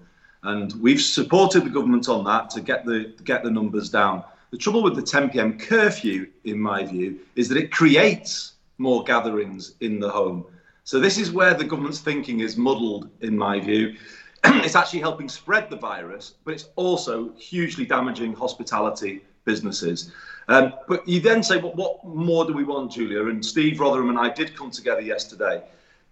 And 0.47 0.73
we've 0.81 1.01
supported 1.01 1.65
the 1.65 1.69
government 1.69 2.07
on 2.07 2.23
that 2.23 2.49
to 2.51 2.61
get 2.61 2.85
the 2.85 3.13
get 3.25 3.43
the 3.43 3.51
numbers 3.51 3.89
down. 3.89 4.23
The 4.51 4.57
trouble 4.57 4.81
with 4.81 4.95
the 4.95 5.01
10 5.01 5.31
p.m. 5.31 5.59
curfew, 5.59 6.27
in 6.45 6.57
my 6.57 6.85
view, 6.85 7.19
is 7.35 7.49
that 7.49 7.57
it 7.57 7.69
creates 7.69 8.53
more 8.77 9.03
gatherings 9.03 9.73
in 9.81 9.99
the 9.99 10.09
home. 10.09 10.45
So 10.85 11.01
this 11.01 11.17
is 11.17 11.33
where 11.33 11.53
the 11.53 11.65
government's 11.65 11.99
thinking 11.99 12.39
is 12.39 12.55
muddled, 12.55 13.09
in 13.19 13.37
my 13.37 13.59
view. 13.59 13.97
it's 14.45 14.75
actually 14.75 15.01
helping 15.01 15.27
spread 15.27 15.69
the 15.69 15.75
virus, 15.75 16.35
but 16.45 16.53
it's 16.53 16.69
also 16.77 17.33
hugely 17.33 17.85
damaging 17.85 18.33
hospitality 18.33 19.25
businesses. 19.43 20.13
Um, 20.47 20.71
but 20.87 21.05
you 21.05 21.19
then 21.19 21.43
say, 21.43 21.57
well, 21.57 21.73
what 21.73 22.05
more 22.05 22.45
do 22.45 22.53
we 22.53 22.63
want, 22.63 22.93
Julia? 22.93 23.25
And 23.25 23.45
Steve 23.45 23.79
Rotheram 23.79 24.07
and 24.07 24.17
I 24.17 24.29
did 24.29 24.55
come 24.55 24.71
together 24.71 25.01
yesterday 25.01 25.61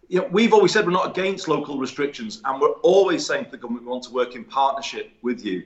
you 0.08 0.20
know, 0.20 0.28
we've 0.32 0.54
always 0.54 0.72
said 0.72 0.86
we're 0.86 0.92
not 0.92 1.10
against 1.18 1.48
local 1.48 1.78
restrictions, 1.78 2.42
and 2.46 2.62
we're 2.62 2.80
always 2.82 3.26
saying 3.26 3.46
to 3.46 3.52
the 3.52 3.58
government 3.58 3.86
we 3.86 3.92
want 3.92 4.04
to 4.04 4.12
work 4.12 4.36
in 4.36 4.44
partnership 4.44 5.12
with 5.22 5.44
you. 5.44 5.64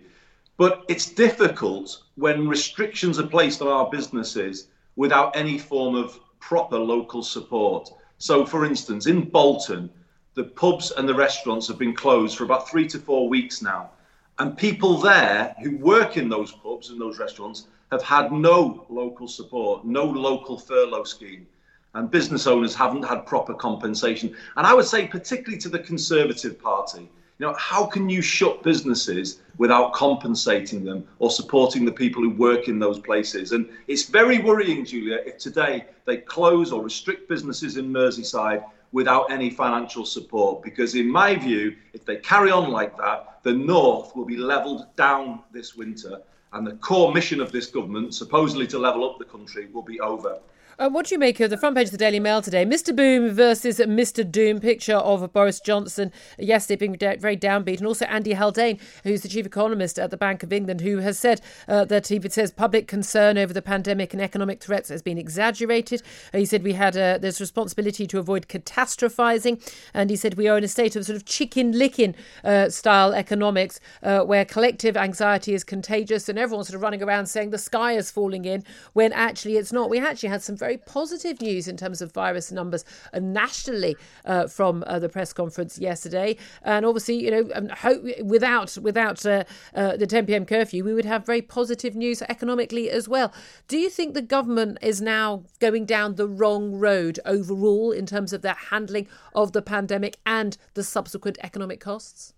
But 0.57 0.83
it's 0.87 1.13
difficult 1.13 2.03
when 2.15 2.47
restrictions 2.47 3.19
are 3.19 3.27
placed 3.27 3.61
on 3.61 3.67
our 3.67 3.89
businesses 3.89 4.67
without 4.95 5.35
any 5.35 5.57
form 5.57 5.95
of 5.95 6.19
proper 6.39 6.77
local 6.77 7.23
support. 7.23 7.89
So, 8.17 8.45
for 8.45 8.65
instance, 8.65 9.07
in 9.07 9.29
Bolton, 9.29 9.89
the 10.35 10.43
pubs 10.43 10.91
and 10.91 11.07
the 11.07 11.15
restaurants 11.15 11.67
have 11.67 11.77
been 11.77 11.95
closed 11.95 12.37
for 12.37 12.43
about 12.43 12.69
three 12.69 12.87
to 12.87 12.99
four 12.99 13.29
weeks 13.29 13.61
now. 13.61 13.91
And 14.37 14.57
people 14.57 14.97
there 14.97 15.55
who 15.61 15.77
work 15.77 16.17
in 16.17 16.29
those 16.29 16.51
pubs 16.51 16.89
and 16.89 16.99
those 16.99 17.19
restaurants 17.19 17.67
have 17.91 18.03
had 18.03 18.31
no 18.31 18.85
local 18.89 19.27
support, 19.27 19.85
no 19.85 20.05
local 20.05 20.57
furlough 20.57 21.03
scheme 21.03 21.47
and 21.95 22.11
business 22.11 22.47
owners 22.47 22.75
haven't 22.75 23.03
had 23.03 23.25
proper 23.25 23.53
compensation. 23.53 24.35
And 24.57 24.67
I 24.67 24.73
would 24.73 24.85
say, 24.85 25.07
particularly 25.07 25.59
to 25.61 25.69
the 25.69 25.79
Conservative 25.79 26.61
Party, 26.61 27.09
you 27.39 27.45
know, 27.45 27.55
how 27.57 27.85
can 27.85 28.09
you 28.09 28.21
shut 28.21 28.63
businesses 28.63 29.39
without 29.57 29.93
compensating 29.93 30.83
them 30.83 31.07
or 31.19 31.31
supporting 31.31 31.85
the 31.85 31.91
people 31.91 32.21
who 32.21 32.31
work 32.31 32.67
in 32.67 32.79
those 32.79 32.99
places? 32.99 33.53
And 33.53 33.69
it's 33.87 34.03
very 34.03 34.39
worrying, 34.39 34.83
Julia, 34.85 35.19
if 35.25 35.37
today 35.37 35.85
they 36.05 36.17
close 36.17 36.71
or 36.73 36.83
restrict 36.83 37.29
businesses 37.29 37.77
in 37.77 37.89
Merseyside 37.89 38.65
without 38.91 39.31
any 39.31 39.49
financial 39.49 40.05
support. 40.05 40.61
Because, 40.63 40.95
in 40.95 41.07
my 41.07 41.33
view, 41.35 41.75
if 41.93 42.05
they 42.05 42.17
carry 42.17 42.51
on 42.51 42.71
like 42.71 42.97
that, 42.97 43.39
the 43.43 43.53
North 43.53 44.15
will 44.15 44.25
be 44.25 44.37
levelled 44.37 44.93
down 44.97 45.41
this 45.53 45.75
winter. 45.75 46.21
And 46.51 46.67
the 46.67 46.73
core 46.73 47.13
mission 47.13 47.39
of 47.39 47.51
this 47.51 47.67
government, 47.67 48.13
supposedly 48.13 48.67
to 48.67 48.79
level 48.79 49.09
up 49.09 49.17
the 49.17 49.25
country, 49.25 49.69
will 49.71 49.83
be 49.83 50.01
over. 50.01 50.39
Uh, 50.79 50.87
what 50.87 51.07
do 51.07 51.13
you 51.13 51.19
make 51.19 51.41
of 51.41 51.49
the 51.49 51.57
front 51.57 51.75
page 51.75 51.87
of 51.87 51.91
the 51.91 51.97
Daily 51.97 52.21
Mail 52.21 52.41
today? 52.41 52.63
Mr. 52.63 52.95
Boom 52.95 53.31
versus 53.31 53.79
Mr. 53.79 54.29
Doom 54.29 54.61
picture 54.61 54.95
of 54.95 55.33
Boris 55.33 55.59
Johnson 55.59 56.09
yesterday 56.37 56.77
being 56.77 57.19
very 57.19 57.35
downbeat, 57.35 57.79
and 57.79 57.85
also 57.85 58.05
Andy 58.05 58.31
Haldane, 58.31 58.79
who's 59.03 59.21
the 59.21 59.27
chief 59.27 59.45
economist 59.45 59.99
at 59.99 60.09
the 60.09 60.15
Bank 60.15 60.41
of 60.41 60.53
England, 60.53 60.79
who 60.79 60.99
has 60.99 61.19
said 61.19 61.41
uh, 61.67 61.83
that 61.83 62.07
he 62.07 62.21
says 62.29 62.51
public 62.51 62.87
concern 62.87 63.37
over 63.37 63.51
the 63.51 63.61
pandemic 63.61 64.13
and 64.13 64.21
economic 64.21 64.63
threats 64.63 64.87
has 64.87 65.01
been 65.01 65.17
exaggerated. 65.17 66.01
He 66.31 66.45
said 66.45 66.63
we 66.63 66.71
had 66.71 66.93
there's 66.93 67.41
responsibility 67.41 68.07
to 68.07 68.17
avoid 68.17 68.47
catastrophizing, 68.47 69.61
and 69.93 70.09
he 70.09 70.15
said 70.15 70.35
we 70.35 70.47
are 70.47 70.57
in 70.57 70.63
a 70.63 70.69
state 70.69 70.95
of 70.95 71.03
sort 71.03 71.17
of 71.17 71.25
Chicken 71.25 71.73
Licken 71.73 72.15
uh, 72.45 72.69
style 72.69 73.13
economics 73.13 73.81
uh, 74.01 74.21
where 74.21 74.45
collective 74.45 74.95
anxiety 74.95 75.53
is 75.53 75.65
contagious 75.65 76.29
and 76.29 76.39
everyone's 76.39 76.69
sort 76.69 76.75
of 76.75 76.81
running 76.81 77.03
around 77.03 77.25
saying 77.25 77.49
the 77.49 77.57
sky 77.57 77.97
is 77.97 78.09
falling 78.09 78.45
in 78.45 78.63
when 78.93 79.11
actually 79.11 79.57
it's 79.57 79.73
not. 79.73 79.89
We 79.89 79.99
actually 79.99 80.29
had 80.29 80.41
some 80.41 80.55
very 80.55 80.68
very 80.69 80.77
positive 80.77 81.41
news 81.41 81.67
in 81.67 81.75
terms 81.75 81.99
of 81.99 82.11
virus 82.11 82.51
numbers 82.51 82.85
uh, 83.11 83.19
nationally 83.19 83.97
uh, 84.25 84.45
from 84.45 84.83
uh, 84.85 84.99
the 84.99 85.09
press 85.09 85.33
conference 85.33 85.79
yesterday. 85.79 86.37
And 86.61 86.85
obviously, 86.85 87.15
you 87.23 87.31
know, 87.31 87.49
um, 87.55 87.69
hope, 87.69 88.03
without 88.21 88.77
without 88.77 89.25
uh, 89.25 89.45
uh, 89.73 89.97
the 89.97 90.05
10 90.05 90.27
p.m. 90.27 90.45
curfew, 90.45 90.83
we 90.83 90.93
would 90.93 91.05
have 91.05 91.25
very 91.25 91.41
positive 91.41 91.95
news 91.95 92.21
economically 92.21 92.87
as 92.91 93.09
well. 93.09 93.33
Do 93.67 93.79
you 93.79 93.89
think 93.89 94.13
the 94.13 94.21
government 94.21 94.77
is 94.83 95.01
now 95.01 95.43
going 95.59 95.85
down 95.85 96.15
the 96.15 96.27
wrong 96.27 96.73
road 96.75 97.19
overall 97.25 97.91
in 97.91 98.05
terms 98.05 98.31
of 98.31 98.43
their 98.43 98.57
handling 98.69 99.07
of 99.33 99.53
the 99.53 99.63
pandemic 99.63 100.17
and 100.23 100.55
the 100.75 100.83
subsequent 100.83 101.39
economic 101.41 101.79
costs? 101.79 102.35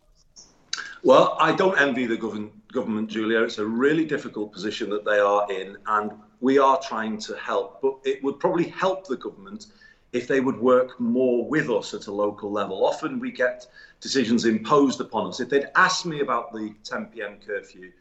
Well, 1.04 1.36
I 1.38 1.54
don't 1.54 1.78
envy 1.82 2.06
the 2.06 2.16
government, 2.16 2.54
government, 2.72 3.10
Julia. 3.10 3.42
It's 3.42 3.58
a 3.58 3.66
really 3.66 4.06
difficult 4.06 4.54
position 4.54 4.90
that 4.92 5.04
they 5.04 5.20
are 5.20 5.52
in, 5.52 5.76
and 5.88 6.12
we 6.42 6.58
are 6.58 6.80
trying 6.82 7.18
to 7.20 7.36
help. 7.38 7.82
But 7.82 7.96
it 8.04 8.22
would 8.24 8.40
probably 8.40 8.68
help 8.68 9.08
the 9.08 9.16
government 9.16 9.68
if 10.12 10.28
they 10.28 10.42
would 10.42 10.60
work 10.60 11.00
more 11.00 11.48
with 11.48 11.70
us 11.70 11.94
at 11.94 12.08
a 12.08 12.12
local 12.12 12.52
level. 12.52 12.86
Often 12.86 13.20
we 13.20 13.32
get 13.32 13.68
decisions 14.02 14.46
imposed 14.46 15.00
upon 15.00 15.28
us. 15.28 15.40
If 15.40 15.50
they'd 15.50 15.70
asked 15.76 16.06
me 16.06 16.20
about 16.20 16.52
the 16.52 16.74
10 16.84 17.06
p.m. 17.08 17.38
curfew, 17.46 17.92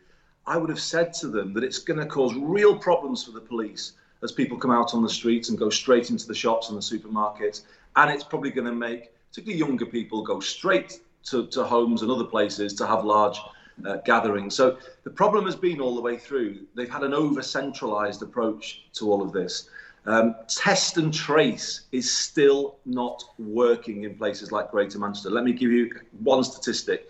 I 0.46 0.56
would 0.56 0.70
have 0.70 0.80
said 0.80 1.12
to 1.20 1.28
them 1.28 1.52
that 1.52 1.62
it's 1.62 1.78
going 1.78 2.00
to 2.00 2.06
cause 2.06 2.34
real 2.34 2.76
problems 2.76 3.22
for 3.22 3.30
the 3.30 3.40
police 3.40 3.92
as 4.22 4.32
people 4.32 4.58
come 4.58 4.72
out 4.72 4.94
on 4.94 5.02
the 5.02 5.08
streets 5.08 5.48
and 5.48 5.58
go 5.58 5.70
straight 5.70 6.10
into 6.10 6.26
the 6.26 6.34
shops 6.34 6.68
and 6.68 6.76
the 6.76 6.82
supermarkets, 6.82 7.62
and 7.96 8.10
it's 8.10 8.24
probably 8.24 8.50
going 8.50 8.66
to 8.66 8.74
make 8.74 9.12
particularly 9.30 9.58
younger 9.58 9.86
people 9.86 10.22
go 10.22 10.40
straight 10.40 11.00
to, 11.24 11.46
to 11.46 11.62
homes 11.62 12.02
and 12.02 12.10
other 12.10 12.24
places 12.24 12.74
to 12.74 12.86
have 12.86 13.04
large 13.04 13.38
uh, 13.86 13.96
gatherings. 13.98 14.54
So 14.54 14.78
the 15.04 15.10
problem 15.10 15.46
has 15.46 15.56
been 15.56 15.80
all 15.80 15.94
the 15.94 16.00
way 16.00 16.16
through. 16.16 16.66
They've 16.74 16.90
had 16.90 17.02
an 17.02 17.14
over 17.14 17.42
centralized 17.42 18.22
approach 18.22 18.84
to 18.94 19.10
all 19.10 19.22
of 19.22 19.32
this. 19.32 19.68
Um, 20.06 20.34
test 20.48 20.96
and 20.96 21.12
trace 21.12 21.82
is 21.92 22.10
still 22.10 22.78
not 22.86 23.22
working 23.38 24.04
in 24.04 24.14
places 24.14 24.50
like 24.50 24.70
Greater 24.70 24.98
Manchester. 24.98 25.30
Let 25.30 25.44
me 25.44 25.52
give 25.52 25.70
you 25.70 25.90
one 26.20 26.42
statistic. 26.42 27.08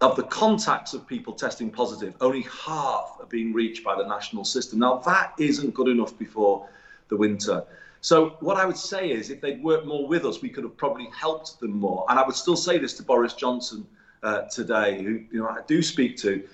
Of 0.00 0.16
the 0.16 0.24
contacts 0.24 0.94
of 0.94 1.06
people 1.06 1.32
testing 1.32 1.70
positive, 1.70 2.14
only 2.20 2.42
half 2.42 3.18
are 3.20 3.26
being 3.28 3.52
reached 3.52 3.84
by 3.84 3.94
the 3.94 4.04
national 4.04 4.44
system. 4.44 4.80
Now, 4.80 4.96
that 5.06 5.34
isn't 5.38 5.74
good 5.74 5.86
enough 5.88 6.18
before 6.18 6.68
the 7.08 7.16
winter. 7.16 7.62
So 8.00 8.30
what 8.40 8.56
I 8.56 8.64
would 8.64 8.76
say 8.76 9.12
is, 9.12 9.30
if 9.30 9.40
they'd 9.40 9.62
worked 9.62 9.86
more 9.86 10.08
with 10.08 10.24
us, 10.24 10.42
we 10.42 10.48
could 10.48 10.64
have 10.64 10.76
probably 10.76 11.08
helped 11.16 11.60
them 11.60 11.78
more. 11.78 12.04
And 12.08 12.18
I 12.18 12.26
would 12.26 12.34
still 12.34 12.56
say 12.56 12.78
this 12.78 12.94
to 12.94 13.04
Boris 13.04 13.34
Johnson 13.34 13.86
uh, 14.22 14.42
today, 14.42 15.02
who 15.02 15.24
you 15.30 15.40
know 15.40 15.48
I 15.48 15.60
do 15.66 15.82
speak 15.82 16.16
to. 16.18 16.46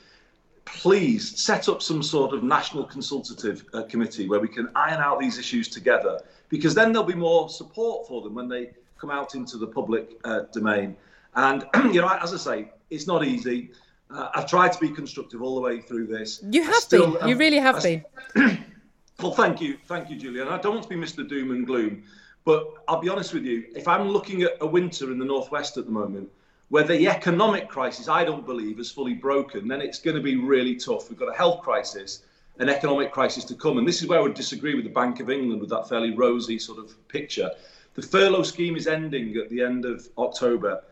Please 0.65 1.41
set 1.41 1.69
up 1.69 1.81
some 1.81 2.03
sort 2.03 2.35
of 2.35 2.43
national 2.43 2.85
consultative 2.85 3.65
uh, 3.73 3.85
committee 3.85 4.29
where 4.29 4.41
we 4.41 4.49
can 4.49 4.69
iron 4.75 5.01
out 5.01 5.19
these 5.19 5.39
issues 5.39 5.69
together, 5.69 6.21
because 6.49 6.75
then 6.75 6.93
there'll 6.93 7.07
be 7.07 7.15
more 7.15 7.49
support 7.49 8.07
for 8.07 8.21
them 8.23 8.35
when 8.35 8.49
they 8.49 8.71
come 8.99 9.11
out 9.11 9.35
into 9.35 9.57
the 9.57 9.67
public 9.67 10.19
uh, 10.25 10.41
domain. 10.53 10.97
And 11.35 11.67
you 11.93 12.01
know, 12.01 12.09
as 12.09 12.35
I 12.35 12.37
say, 12.37 12.73
it's 12.91 13.07
not 13.07 13.25
easy. 13.25 13.71
Uh, 14.11 14.31
I've 14.35 14.47
tried 14.47 14.73
to 14.73 14.79
be 14.79 14.89
constructive 14.91 15.43
all 15.43 15.55
the 15.55 15.61
way 15.61 15.81
through 15.81 16.07
this. 16.07 16.43
You 16.51 16.63
have 16.65 16.75
still, 16.77 17.13
been. 17.13 17.23
Um, 17.23 17.29
you 17.29 17.37
really 17.37 17.59
have 17.59 17.77
I, 17.77 18.03
been. 18.35 18.65
Well, 19.21 19.33
thank 19.33 19.61
you, 19.61 19.79
thank 19.87 20.11
you, 20.11 20.17
Julian. 20.17 20.47
I 20.47 20.59
don't 20.59 20.75
want 20.75 20.85
to 20.85 20.89
be 20.89 20.95
Mr. 20.95 21.29
Doom 21.29 21.51
and 21.51 21.67
Gloom, 21.67 22.05
but 22.45 22.75
I'll 22.87 23.01
be 23.01 23.09
honest 23.09 23.35
with 23.35 23.43
you. 23.43 23.65
If 23.75 23.89
I'm 23.89 24.09
looking 24.09 24.43
at 24.43 24.53
a 24.61 24.67
winter 24.67 25.11
in 25.11 25.19
the 25.19 25.25
northwest 25.25 25.77
at 25.77 25.87
the 25.87 25.91
moment, 25.91 26.31
where 26.69 26.85
the 26.85 27.09
economic 27.09 27.69
crisis, 27.69 28.09
I 28.09 28.25
don't 28.25 28.45
believe, 28.45 28.79
is 28.79 28.91
fully 28.91 29.15
broken, 29.15 29.69
then 29.69 29.81
it's 29.81 29.99
going 29.99 30.17
to 30.17 30.23
be 30.23 30.37
really 30.37 30.77
tough. 30.77 31.09
We've 31.09 31.19
got 31.19 31.33
a 31.33 31.37
health 31.37 31.63
crisis, 31.63 32.23
an 32.59 32.69
economic 32.69 33.11
crisis 33.11 33.45
to 33.45 33.55
come, 33.55 33.79
and 33.79 33.89
this 33.89 34.03
is 34.03 34.09
where 34.09 34.19
I 34.19 34.23
would 34.23 34.35
disagree 34.35 34.75
with 34.75 34.85
the 34.85 34.91
Bank 34.91 35.21
of 35.21 35.31
England 35.31 35.61
with 35.61 35.71
that 35.71 35.89
fairly 35.89 36.15
rosy 36.15 36.59
sort 36.59 36.79
of 36.79 37.09
picture. 37.09 37.51
The 37.95 38.03
furlough 38.03 38.43
scheme 38.43 38.77
is 38.77 38.87
ending 38.87 39.37
at 39.37 39.49
the 39.49 39.63
end 39.63 39.85
of 39.85 40.09
October. 40.19 40.83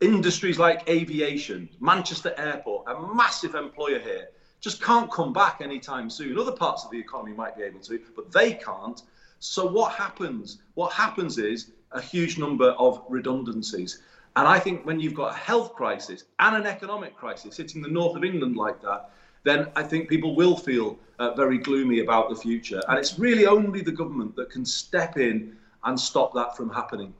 Industries 0.00 0.58
like 0.58 0.88
aviation, 0.90 1.70
Manchester 1.80 2.34
Airport, 2.36 2.86
a 2.86 3.14
massive 3.14 3.54
employer 3.54 3.98
here, 3.98 4.28
just 4.60 4.82
can't 4.82 5.10
come 5.10 5.32
back 5.32 5.60
anytime 5.62 6.10
soon. 6.10 6.38
Other 6.38 6.52
parts 6.52 6.84
of 6.84 6.90
the 6.90 6.98
economy 6.98 7.32
might 7.34 7.56
be 7.56 7.62
able 7.62 7.80
to, 7.80 7.98
but 8.14 8.30
they 8.30 8.52
can't. 8.52 9.00
So 9.38 9.66
what 9.66 9.92
happens? 9.92 10.58
What 10.74 10.92
happens 10.92 11.38
is 11.38 11.70
a 11.92 12.00
huge 12.00 12.36
number 12.36 12.70
of 12.72 13.02
redundancies. 13.08 14.02
And 14.36 14.46
I 14.46 14.58
think 14.58 14.84
when 14.84 15.00
you've 15.00 15.14
got 15.14 15.32
a 15.32 15.38
health 15.38 15.74
crisis 15.74 16.24
and 16.38 16.54
an 16.54 16.66
economic 16.66 17.16
crisis 17.16 17.56
hitting 17.56 17.80
the 17.80 17.88
north 17.88 18.16
of 18.16 18.22
England 18.22 18.56
like 18.56 18.82
that, 18.82 19.10
then 19.44 19.68
I 19.76 19.82
think 19.82 20.08
people 20.10 20.36
will 20.36 20.56
feel 20.56 20.98
uh, 21.18 21.32
very 21.34 21.56
gloomy 21.56 22.00
about 22.00 22.28
the 22.28 22.36
future. 22.36 22.82
And 22.88 22.98
it's 22.98 23.18
really 23.18 23.46
only 23.46 23.80
the 23.80 23.92
government 23.92 24.36
that 24.36 24.50
can 24.50 24.66
step 24.66 25.16
in 25.16 25.56
and 25.84 25.98
stop 25.98 26.34
that 26.34 26.54
from 26.54 26.68
happening. 26.68 27.14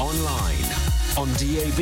Online, 0.00 0.64
on 1.16 1.28
DAB, 1.34 1.80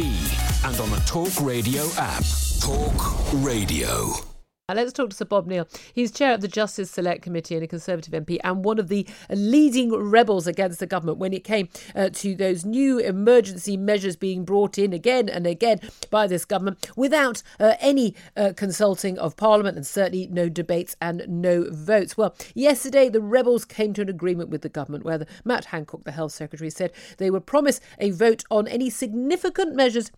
and 0.64 0.78
on 0.80 0.90
the 0.90 1.02
Talk 1.06 1.40
Radio 1.40 1.88
app. 1.96 2.24
Talk 2.60 3.32
Radio. 3.42 4.31
Let's 4.74 4.92
talk 4.92 5.10
to 5.10 5.16
Sir 5.16 5.24
Bob 5.24 5.46
Neill. 5.46 5.68
He's 5.92 6.10
chair 6.10 6.34
of 6.34 6.40
the 6.40 6.48
Justice 6.48 6.90
Select 6.90 7.22
Committee 7.22 7.54
and 7.54 7.64
a 7.64 7.66
Conservative 7.66 8.12
MP, 8.12 8.38
and 8.44 8.64
one 8.64 8.78
of 8.78 8.88
the 8.88 9.06
leading 9.30 9.92
rebels 9.92 10.46
against 10.46 10.80
the 10.80 10.86
government 10.86 11.18
when 11.18 11.32
it 11.32 11.44
came 11.44 11.68
uh, 11.94 12.10
to 12.14 12.34
those 12.34 12.64
new 12.64 12.98
emergency 12.98 13.76
measures 13.76 14.16
being 14.16 14.44
brought 14.44 14.78
in 14.78 14.92
again 14.92 15.28
and 15.28 15.46
again 15.46 15.80
by 16.10 16.26
this 16.26 16.44
government 16.44 16.88
without 16.96 17.42
uh, 17.60 17.74
any 17.80 18.14
uh, 18.36 18.52
consulting 18.56 19.18
of 19.18 19.36
Parliament 19.36 19.76
and 19.76 19.86
certainly 19.86 20.28
no 20.28 20.48
debates 20.48 20.96
and 21.00 21.24
no 21.28 21.66
votes. 21.70 22.16
Well, 22.16 22.34
yesterday 22.54 23.08
the 23.08 23.20
rebels 23.20 23.64
came 23.64 23.92
to 23.94 24.02
an 24.02 24.08
agreement 24.08 24.50
with 24.50 24.62
the 24.62 24.68
government 24.68 25.04
where 25.04 25.18
the, 25.18 25.26
Matt 25.44 25.66
Hancock, 25.66 26.04
the 26.04 26.12
Health 26.12 26.32
Secretary, 26.32 26.70
said 26.70 26.92
they 27.18 27.30
would 27.30 27.46
promise 27.46 27.80
a 27.98 28.10
vote 28.10 28.44
on 28.50 28.68
any 28.68 28.90
significant 28.90 29.74
measures 29.74 30.10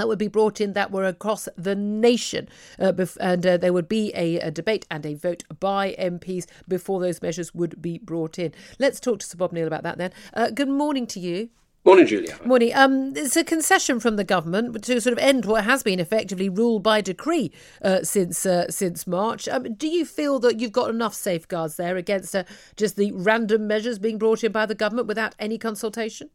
that 0.00 0.08
would 0.08 0.18
be 0.18 0.28
brought 0.28 0.62
in 0.62 0.72
that 0.72 0.90
were 0.90 1.04
across 1.04 1.46
the 1.58 1.74
nation. 1.74 2.48
Uh, 2.78 2.90
bef- 2.90 3.18
and 3.20 3.44
uh, 3.44 3.58
there 3.58 3.74
would 3.74 3.86
be 3.86 4.10
a, 4.14 4.40
a, 4.40 4.50
debate 4.50 4.86
and 4.90 5.04
a 5.04 5.12
vote 5.12 5.44
by 5.60 5.94
MPs 5.98 6.46
before 6.66 7.00
those 7.00 7.20
measures 7.20 7.54
would 7.54 7.82
be 7.82 7.98
brought 7.98 8.38
in. 8.38 8.54
Let's 8.78 8.98
talk 8.98 9.18
to 9.18 9.26
Sir 9.26 9.36
Bob 9.36 9.52
Neill 9.52 9.66
about 9.66 9.82
that 9.82 9.98
then. 9.98 10.10
Uh, 10.32 10.48
good 10.48 10.70
morning 10.70 11.06
to 11.08 11.20
you. 11.20 11.50
Morning, 11.84 12.06
Julia. 12.06 12.38
Morning. 12.46 12.74
Um, 12.74 13.12
it's 13.14 13.36
a 13.36 13.44
concession 13.44 14.00
from 14.00 14.16
the 14.16 14.24
government 14.24 14.82
to 14.84 15.00
sort 15.02 15.12
of 15.12 15.18
end 15.18 15.44
what 15.44 15.64
has 15.64 15.82
been 15.82 16.00
effectively 16.00 16.48
ruled 16.48 16.82
by 16.82 17.02
decree 17.02 17.52
uh, 17.82 18.02
since 18.02 18.46
uh, 18.46 18.70
since 18.70 19.06
March. 19.06 19.48
Um, 19.48 19.74
do 19.74 19.86
you 19.86 20.06
feel 20.06 20.38
that 20.40 20.60
you've 20.60 20.72
got 20.72 20.88
enough 20.88 21.12
safeguards 21.12 21.76
there 21.76 21.96
against 21.96 22.34
uh, 22.34 22.44
just 22.74 22.96
the 22.96 23.12
random 23.12 23.66
measures 23.66 23.98
being 23.98 24.16
brought 24.16 24.44
in 24.44 24.52
by 24.52 24.64
the 24.64 24.74
government 24.74 25.08
without 25.08 25.34
any 25.38 25.58
consultation? 25.58 26.30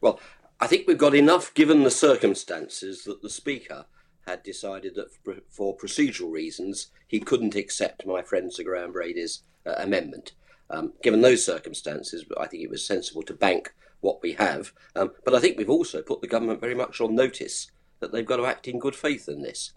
Well, 0.00 0.20
I 0.60 0.66
think 0.66 0.86
we've 0.86 0.98
got 0.98 1.14
enough 1.14 1.52
given 1.54 1.82
the 1.82 1.90
circumstances 1.90 3.04
that 3.04 3.22
the 3.22 3.30
Speaker 3.30 3.86
had 4.26 4.42
decided 4.42 4.94
that 4.94 5.08
for 5.50 5.76
procedural 5.76 6.32
reasons 6.32 6.88
he 7.06 7.20
couldn't 7.20 7.54
accept 7.54 8.06
my 8.06 8.22
friend 8.22 8.52
Sir 8.52 8.62
Graham 8.62 8.92
Brady's 8.92 9.42
uh, 9.66 9.74
amendment. 9.76 10.32
Um, 10.70 10.94
given 11.02 11.20
those 11.20 11.44
circumstances, 11.44 12.24
I 12.38 12.46
think 12.46 12.62
it 12.62 12.70
was 12.70 12.86
sensible 12.86 13.22
to 13.24 13.34
bank 13.34 13.74
what 14.00 14.22
we 14.22 14.32
have. 14.32 14.72
Um, 14.96 15.12
but 15.24 15.34
I 15.34 15.40
think 15.40 15.58
we've 15.58 15.68
also 15.68 16.02
put 16.02 16.20
the 16.20 16.26
government 16.26 16.60
very 16.60 16.74
much 16.74 17.00
on 17.00 17.14
notice 17.14 17.70
that 18.00 18.12
they've 18.12 18.24
got 18.24 18.36
to 18.36 18.46
act 18.46 18.68
in 18.68 18.78
good 18.78 18.96
faith 18.96 19.28
in 19.28 19.42
this. 19.42 19.72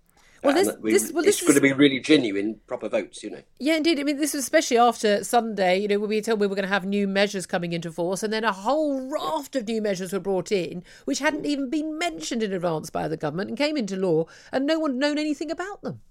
Well, 0.47 0.55
this, 0.55 0.77
we, 0.81 0.91
this, 0.91 1.12
well, 1.12 1.23
this 1.23 1.36
it's 1.36 1.41
is, 1.41 1.47
going 1.47 1.55
to 1.55 1.62
be 1.62 1.73
really 1.73 1.99
genuine, 1.99 2.60
proper 2.67 2.89
votes, 2.89 3.23
you 3.23 3.29
know. 3.29 3.41
Yeah, 3.60 3.75
indeed. 3.75 3.99
I 3.99 4.03
mean, 4.03 4.17
this 4.17 4.33
was 4.33 4.43
especially 4.43 4.77
after 4.77 5.23
Sunday, 5.23 5.79
you 5.79 5.88
know, 5.88 5.99
when 5.99 6.10
we 6.10 6.21
told 6.21 6.39
we 6.39 6.47
were 6.47 6.55
going 6.55 6.67
to 6.67 6.73
have 6.73 6.86
new 6.86 7.07
measures 7.07 7.45
coming 7.45 7.73
into 7.73 7.91
force, 7.91 8.23
and 8.23 8.31
then 8.31 8.43
a 8.43 8.51
whole 8.51 9.10
raft 9.10 9.55
of 9.55 9.67
new 9.67 9.81
measures 9.81 10.13
were 10.13 10.19
brought 10.19 10.51
in, 10.51 10.83
which 11.05 11.19
hadn't 11.19 11.45
even 11.45 11.69
been 11.69 11.97
mentioned 11.97 12.43
in 12.43 12.53
advance 12.53 12.89
by 12.89 13.07
the 13.07 13.17
government 13.17 13.49
and 13.49 13.57
came 13.57 13.77
into 13.77 13.95
law, 13.95 14.25
and 14.51 14.65
no 14.65 14.79
one 14.79 14.91
had 14.91 14.99
known 14.99 15.17
anything 15.17 15.51
about 15.51 15.81
them. 15.81 16.01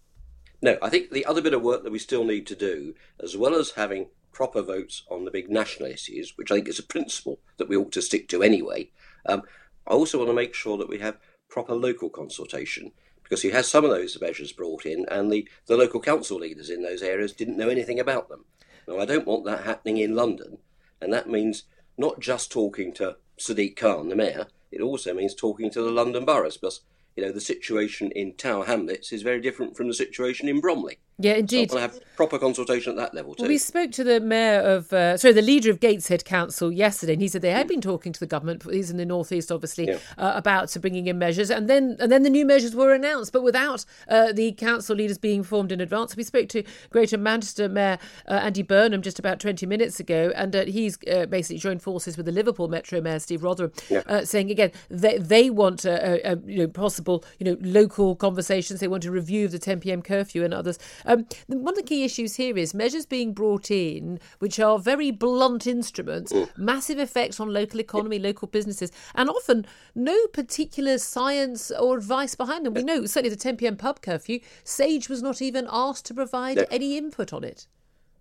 No, 0.62 0.78
I 0.82 0.88
think 0.88 1.10
the 1.10 1.26
other 1.26 1.42
bit 1.42 1.54
of 1.54 1.62
work 1.62 1.82
that 1.82 1.92
we 1.92 1.98
still 1.98 2.24
need 2.24 2.46
to 2.46 2.54
do, 2.54 2.94
as 3.22 3.36
well 3.36 3.54
as 3.54 3.72
having 3.72 4.08
proper 4.32 4.62
votes 4.62 5.02
on 5.10 5.24
the 5.24 5.30
big 5.30 5.50
national 5.50 5.88
issues, 5.88 6.36
which 6.36 6.50
I 6.50 6.56
think 6.56 6.68
is 6.68 6.78
a 6.78 6.82
principle 6.82 7.40
that 7.56 7.68
we 7.68 7.76
ought 7.76 7.92
to 7.92 8.02
stick 8.02 8.28
to 8.28 8.42
anyway, 8.42 8.90
um, 9.26 9.42
I 9.86 9.92
also 9.92 10.18
want 10.18 10.28
to 10.30 10.34
make 10.34 10.54
sure 10.54 10.76
that 10.78 10.88
we 10.88 10.98
have 10.98 11.18
proper 11.48 11.74
local 11.74 12.10
consultation 12.10 12.92
because 13.28 13.42
he 13.42 13.50
has 13.50 13.66
some 13.66 13.84
of 13.84 13.90
those 13.90 14.20
measures 14.20 14.52
brought 14.52 14.86
in, 14.86 15.04
and 15.10 15.32
the, 15.32 15.48
the 15.66 15.76
local 15.76 16.00
council 16.00 16.38
leaders 16.38 16.70
in 16.70 16.82
those 16.82 17.02
areas 17.02 17.32
didn't 17.32 17.56
know 17.56 17.68
anything 17.68 17.98
about 17.98 18.28
them. 18.28 18.44
Now, 18.86 18.98
I 18.98 19.04
don't 19.04 19.26
want 19.26 19.44
that 19.46 19.64
happening 19.64 19.96
in 19.96 20.14
London, 20.14 20.58
and 21.00 21.12
that 21.12 21.28
means 21.28 21.64
not 21.98 22.20
just 22.20 22.52
talking 22.52 22.92
to 22.94 23.16
Sadiq 23.38 23.76
Khan, 23.76 24.08
the 24.08 24.14
mayor, 24.14 24.46
it 24.70 24.80
also 24.80 25.12
means 25.12 25.34
talking 25.34 25.70
to 25.70 25.82
the 25.82 25.90
London 25.90 26.24
boroughs 26.24 26.56
because 26.56 26.82
you 27.16 27.24
know 27.24 27.32
the 27.32 27.40
situation 27.40 28.10
in 28.12 28.34
Tower 28.34 28.66
Hamlets 28.66 29.12
is 29.12 29.22
very 29.22 29.40
different 29.40 29.76
from 29.76 29.88
the 29.88 29.94
situation 29.94 30.48
in 30.48 30.60
Bromley. 30.60 30.98
Yeah, 31.18 31.32
indeed. 31.34 31.70
So 31.70 31.78
I 31.78 31.80
want 31.80 31.92
to 31.92 31.98
have 31.98 32.14
proper 32.16 32.38
consultation 32.38 32.90
at 32.92 32.96
that 32.96 33.14
level 33.14 33.34
too. 33.34 33.44
Well, 33.44 33.48
we 33.48 33.56
spoke 33.56 33.90
to 33.92 34.04
the 34.04 34.20
mayor 34.20 34.60
of, 34.60 34.92
uh, 34.92 35.16
sorry, 35.16 35.32
the 35.32 35.40
leader 35.42 35.70
of 35.70 35.80
Gateshead 35.80 36.26
Council 36.26 36.70
yesterday, 36.70 37.14
and 37.14 37.22
he 37.22 37.28
said 37.28 37.40
they 37.40 37.52
had 37.52 37.66
been 37.66 37.80
talking 37.80 38.12
to 38.12 38.20
the 38.20 38.26
government. 38.26 38.62
He's 38.70 38.90
in 38.90 38.98
the 38.98 39.06
northeast, 39.06 39.50
obviously, 39.50 39.86
Yeah. 39.88 39.98
uh, 40.18 40.32
about 40.34 40.74
bringing 40.80 41.06
in 41.06 41.18
measures, 41.18 41.50
and 41.50 41.70
then 41.70 41.96
and 42.00 42.12
then 42.12 42.22
the 42.22 42.28
new 42.28 42.44
measures 42.44 42.74
were 42.74 42.92
announced, 42.92 43.32
but 43.32 43.42
without 43.42 43.86
uh, 44.08 44.32
the 44.32 44.52
council 44.52 44.94
leaders 44.94 45.16
being 45.16 45.38
informed 45.38 45.72
in 45.72 45.80
advance. 45.80 46.14
We 46.16 46.22
spoke 46.22 46.48
to 46.50 46.62
Greater 46.90 47.16
Manchester 47.16 47.66
Mayor 47.68 47.98
uh, 48.28 48.32
Andy 48.34 48.62
Burnham 48.62 49.00
just 49.00 49.18
about 49.18 49.40
twenty 49.40 49.64
minutes 49.64 49.98
ago, 49.98 50.32
and 50.36 50.54
uh, 50.54 50.64
he's 50.66 50.98
uh, 51.10 51.24
basically 51.26 51.58
joined 51.58 51.80
forces 51.82 52.18
with 52.18 52.26
the 52.26 52.32
Liverpool 52.32 52.68
Metro 52.68 53.00
Mayor 53.00 53.20
Steve 53.20 53.40
Rotheram, 53.40 53.72
uh, 54.06 54.24
saying 54.26 54.50
again 54.50 54.70
they 54.90 55.16
they 55.16 55.48
want 55.48 55.86
a, 55.86 56.28
a, 56.28 56.32
a 56.34 56.38
you 56.46 56.58
know 56.58 56.68
possible 56.68 57.24
you 57.38 57.46
know 57.46 57.56
local 57.62 58.16
conversations. 58.16 58.80
They 58.80 58.88
want 58.88 59.06
a 59.06 59.10
review 59.10 59.46
of 59.46 59.52
the 59.52 59.58
10 59.58 59.80
p.m. 59.80 60.02
curfew 60.02 60.44
and 60.44 60.52
others. 60.52 60.78
Um, 61.06 61.26
one 61.46 61.72
of 61.72 61.76
the 61.76 61.82
key 61.82 62.04
issues 62.04 62.36
here 62.36 62.58
is 62.58 62.74
measures 62.74 63.06
being 63.06 63.32
brought 63.32 63.70
in, 63.70 64.18
which 64.40 64.58
are 64.58 64.78
very 64.78 65.10
blunt 65.10 65.66
instruments, 65.66 66.32
massive 66.56 66.98
effects 66.98 67.40
on 67.40 67.52
local 67.52 67.80
economy, 67.80 68.18
local 68.18 68.48
businesses, 68.48 68.90
and 69.14 69.30
often 69.30 69.66
no 69.94 70.26
particular 70.32 70.98
science 70.98 71.70
or 71.70 71.96
advice 71.96 72.34
behind 72.34 72.66
them. 72.66 72.74
We 72.74 72.82
know 72.82 73.06
certainly 73.06 73.30
the 73.30 73.36
10 73.36 73.56
p.m. 73.56 73.76
pub 73.76 74.02
curfew, 74.02 74.40
Sage 74.64 75.08
was 75.08 75.22
not 75.22 75.40
even 75.40 75.68
asked 75.70 76.06
to 76.06 76.14
provide 76.14 76.56
No. 76.56 76.64
any 76.70 76.98
input 76.98 77.32
on 77.32 77.44
it. 77.44 77.66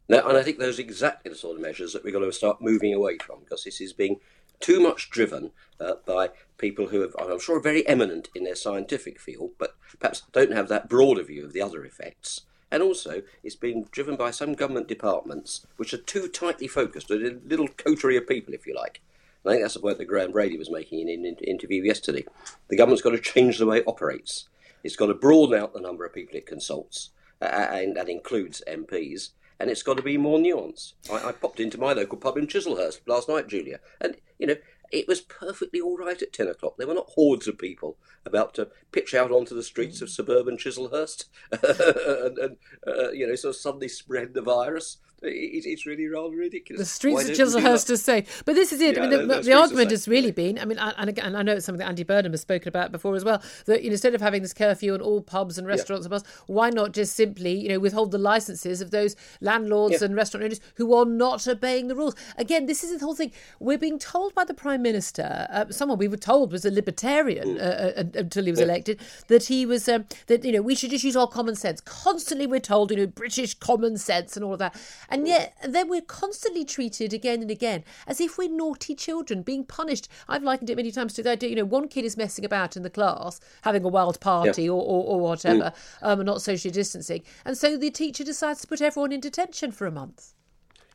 No, 0.08 0.28
and 0.28 0.38
I 0.38 0.44
think 0.44 0.60
those 0.60 0.78
are 0.78 0.84
exactly 0.84 1.32
the 1.32 1.38
sort 1.38 1.56
of 1.56 1.64
measures 1.64 1.94
that 1.94 2.04
we've 2.04 2.14
got 2.14 2.20
to 2.20 2.32
start 2.32 2.62
moving 2.62 2.94
away 2.94 3.18
from 3.18 3.40
because 3.40 3.64
this 3.64 3.82
is 3.82 3.92
being 3.92 4.20
too 4.60 4.80
much 4.80 5.10
driven 5.10 5.52
uh, 5.80 5.94
by 6.06 6.30
people 6.58 6.88
who 6.88 7.02
have, 7.02 7.16
I'm 7.20 7.40
sure, 7.40 7.58
are 7.58 7.62
very 7.62 7.86
eminent 7.88 8.30
in 8.36 8.44
their 8.44 8.56
scientific 8.56 9.20
field, 9.20 9.52
but 9.58 9.76
perhaps 10.00 10.22
don't 10.32 10.54
have 10.54 10.68
that 10.70 10.88
broader 10.88 11.24
view 11.24 11.44
of 11.44 11.54
the 11.54 11.62
other 11.62 11.84
effects. 11.84 12.42
And 12.72 12.82
also, 12.82 13.22
it's 13.44 13.56
being 13.56 13.88
driven 13.92 14.16
by 14.16 14.32
some 14.32 14.54
government 14.54 14.88
departments 14.88 15.66
which 15.78 15.94
are 15.94 15.98
too 15.98 16.28
tightly 16.28 16.68
focused, 16.68 17.12
a 17.12 17.40
little 17.46 17.68
coterie 17.68 18.18
of 18.18 18.28
people, 18.28 18.54
if 18.54 18.66
you 18.66 18.76
like. 18.76 19.02
And 19.44 19.52
I 19.52 19.54
think 19.54 19.64
that's 19.64 19.76
the 19.76 19.80
point 19.80 20.00
that 20.00 20.06
Graham 20.06 20.32
Brady 20.32 20.58
was 20.58 20.72
making 20.72 21.00
in 21.00 21.10
an 21.10 21.26
in- 21.26 21.36
interview 21.36 21.84
yesterday. 21.84 22.26
The 22.68 22.78
government's 22.78 23.04
got 23.04 23.12
to 23.12 23.20
change 23.20 23.60
the 23.60 23.68
way 23.68 23.78
it 23.78 23.88
operates. 23.88 24.50
It's 24.84 24.96
got 24.96 25.08
to 25.08 25.14
broaden 25.14 25.60
out 25.60 25.74
the 25.74 25.80
number 25.80 26.06
of 26.06 26.14
people 26.14 26.36
it 26.36 26.46
consults, 26.46 27.12
uh, 27.42 27.46
and 27.46 27.96
that 27.96 28.10
includes 28.10 28.62
MPs, 28.68 29.30
and 29.60 29.70
it's 29.70 29.84
got 29.84 29.98
to 29.98 30.04
be 30.04 30.18
more 30.18 30.38
nuanced. 30.38 30.94
I, 31.12 31.30
I 31.30 31.32
popped 31.32 31.60
into 31.60 31.80
my 31.80 31.94
local 31.94 32.18
pub 32.18 32.38
in 32.38 32.48
Chislehurst 32.48 33.02
last 33.08 33.30
night, 33.30 33.48
Julia, 33.48 33.80
and 34.00 34.16
you 34.38 34.48
know 34.48 34.56
it 34.96 35.08
was 35.08 35.22
perfectly 35.22 35.82
all 35.82 35.98
right 35.98 36.22
at 36.22 36.34
ten 36.34 36.48
o'clock. 36.48 36.76
There 36.78 36.88
were 36.88 36.94
not 36.94 37.12
hordes 37.16 37.48
of 37.48 37.58
people 37.58 37.98
about 38.26 38.54
to 38.56 38.70
pitch 38.92 39.14
out 39.14 39.32
onto 39.32 39.54
the 39.54 39.64
streets 39.64 40.02
of 40.02 40.10
suburban 40.10 40.58
Chislehurst 40.58 41.26
and, 41.52 42.38
and 42.38 42.58
uh, 42.88 43.12
you 43.12 43.28
know 43.28 43.36
sort 43.36 43.56
of 43.56 43.62
suddenly 43.62 43.90
spread 43.90 44.34
the 44.34 44.42
virus. 44.42 44.98
It, 45.28 45.66
it's 45.66 45.86
really 45.86 46.08
rather 46.08 46.36
ridiculous. 46.36 46.80
The 46.80 46.86
streets 46.86 47.16
Why 47.16 47.22
of 47.22 47.28
don't 47.38 47.48
we 47.48 47.54
do 47.62 47.68
Chislehurst 47.68 47.90
is 47.90 48.02
safe. 48.04 48.44
But 48.46 48.56
this 48.56 48.72
is 48.72 48.82
it. 48.82 48.98
I 48.98 49.02
mean, 49.02 49.10
the, 49.10 49.18
the- 49.36 49.42
the 49.42 49.54
argument 49.54 49.92
has 49.92 50.08
really 50.08 50.32
been, 50.32 50.60
I 50.60 50.66
mean, 50.66 50.78
and 50.80 51.10
again, 51.10 51.26
and 51.26 51.38
I 51.38 51.42
know 51.42 51.54
it's 51.54 51.66
something 51.66 51.80
that 51.80 51.88
Andy 51.90 52.04
Burnham 52.04 52.32
has 52.34 52.42
spoken 52.42 52.68
about 52.68 52.92
before 52.92 53.16
as 53.16 53.24
well, 53.24 53.42
that 53.66 53.84
you 53.84 53.90
know, 53.90 53.94
instead 53.94 54.16
of 54.16 54.22
having 54.22 54.42
this 54.42 54.54
curfew 54.54 54.94
on 54.94 55.02
all 55.02 55.22
pubs 55.22 55.58
and 55.58 55.68
restaurants 55.68 56.06
and 56.06 56.12
bars, 56.12 56.24
why 56.48 56.70
not 56.70 56.94
just 56.94 57.16
simply, 57.16 57.54
you 57.60 57.70
know, 57.70 57.80
withhold 57.80 58.12
the 58.12 58.18
licenses 58.18 58.82
of 58.82 58.92
those 58.92 59.16
landlords 59.42 60.02
Yeah. 60.02 60.06
and 60.06 60.16
restaurant 60.16 60.44
owners 60.46 60.60
who 60.76 60.94
are 60.94 61.06
not 61.06 61.48
obeying 61.48 61.88
the 61.88 61.96
rules? 61.96 62.16
Again, 62.38 62.66
this 62.66 62.84
is 62.84 62.98
the 63.00 63.06
whole 63.06 63.16
thing. 63.16 63.32
We're 63.60 63.78
being 63.78 64.00
told 64.00 64.34
by 64.34 64.44
the 64.46 64.54
Prime 64.54 64.82
Minister, 64.82 65.48
uh, 65.50 65.66
someone 65.70 65.98
we 65.98 66.08
were 66.08 66.18
told 66.18 66.52
was 66.52 66.66
a 66.66 66.72
libertarian 66.72 67.60
uh, 67.60 67.94
uh, 67.98 68.04
until 68.16 68.46
he 68.46 68.52
was 68.52 68.60
elected, 68.60 69.00
that 69.28 69.46
he 69.46 69.66
was, 69.66 69.88
um, 69.88 70.06
that, 70.28 70.44
you 70.44 70.52
know, 70.52 70.62
we 70.62 70.76
should 70.76 70.90
just 70.92 71.04
use 71.04 71.16
our 71.16 71.28
common 71.28 71.56
sense. 71.56 71.82
Constantly 71.82 72.48
we're 72.48 72.60
told, 72.60 72.92
you 72.92 72.98
know, 72.98 73.08
British 73.08 73.54
common 73.56 73.98
sense 73.98 74.36
and 74.36 74.44
all 74.44 74.54
of 74.54 74.60
that. 74.60 74.76
And 75.10 75.15
yet, 75.24 75.58
then 75.64 75.90
we're 75.90 76.02
constantly 76.02 76.66
treated 76.66 77.14
again 77.14 77.42
and 77.42 77.52
again 77.52 77.84
as 78.08 78.20
if 78.20 78.38
we're 78.38 78.50
naughty 78.50 78.96
children 78.96 79.42
being 79.44 79.64
punished. 79.64 80.08
I've 80.28 80.44
likened 80.44 80.70
it 80.70 80.78
many 80.78 80.92
times 80.92 81.14
to 81.14 81.24
the 81.24 81.32
idea, 81.32 81.50
you 81.50 81.56
know, 81.56 81.66
one 81.66 81.88
kid 81.88 82.06
is 82.06 82.18
messing 82.18 82.46
about 82.46 82.76
in 82.76 82.84
the 82.84 82.90
class, 82.90 83.40
having 83.62 83.84
a 83.84 83.90
wild 83.90 84.20
party 84.20 84.70
or, 84.70 84.82
or, 84.82 85.04
or 85.06 85.20
whatever, 85.20 85.74
um, 86.02 86.20
and 86.20 86.28
not 86.28 86.42
social 86.42 86.72
distancing. 86.72 87.24
And 87.46 87.58
so 87.58 87.78
the 87.78 87.92
teacher 87.92 88.24
decides 88.24 88.62
to 88.62 88.68
put 88.68 88.82
everyone 88.82 89.12
in 89.12 89.20
detention 89.20 89.72
for 89.72 89.88
a 89.88 89.92
month. 89.92 90.34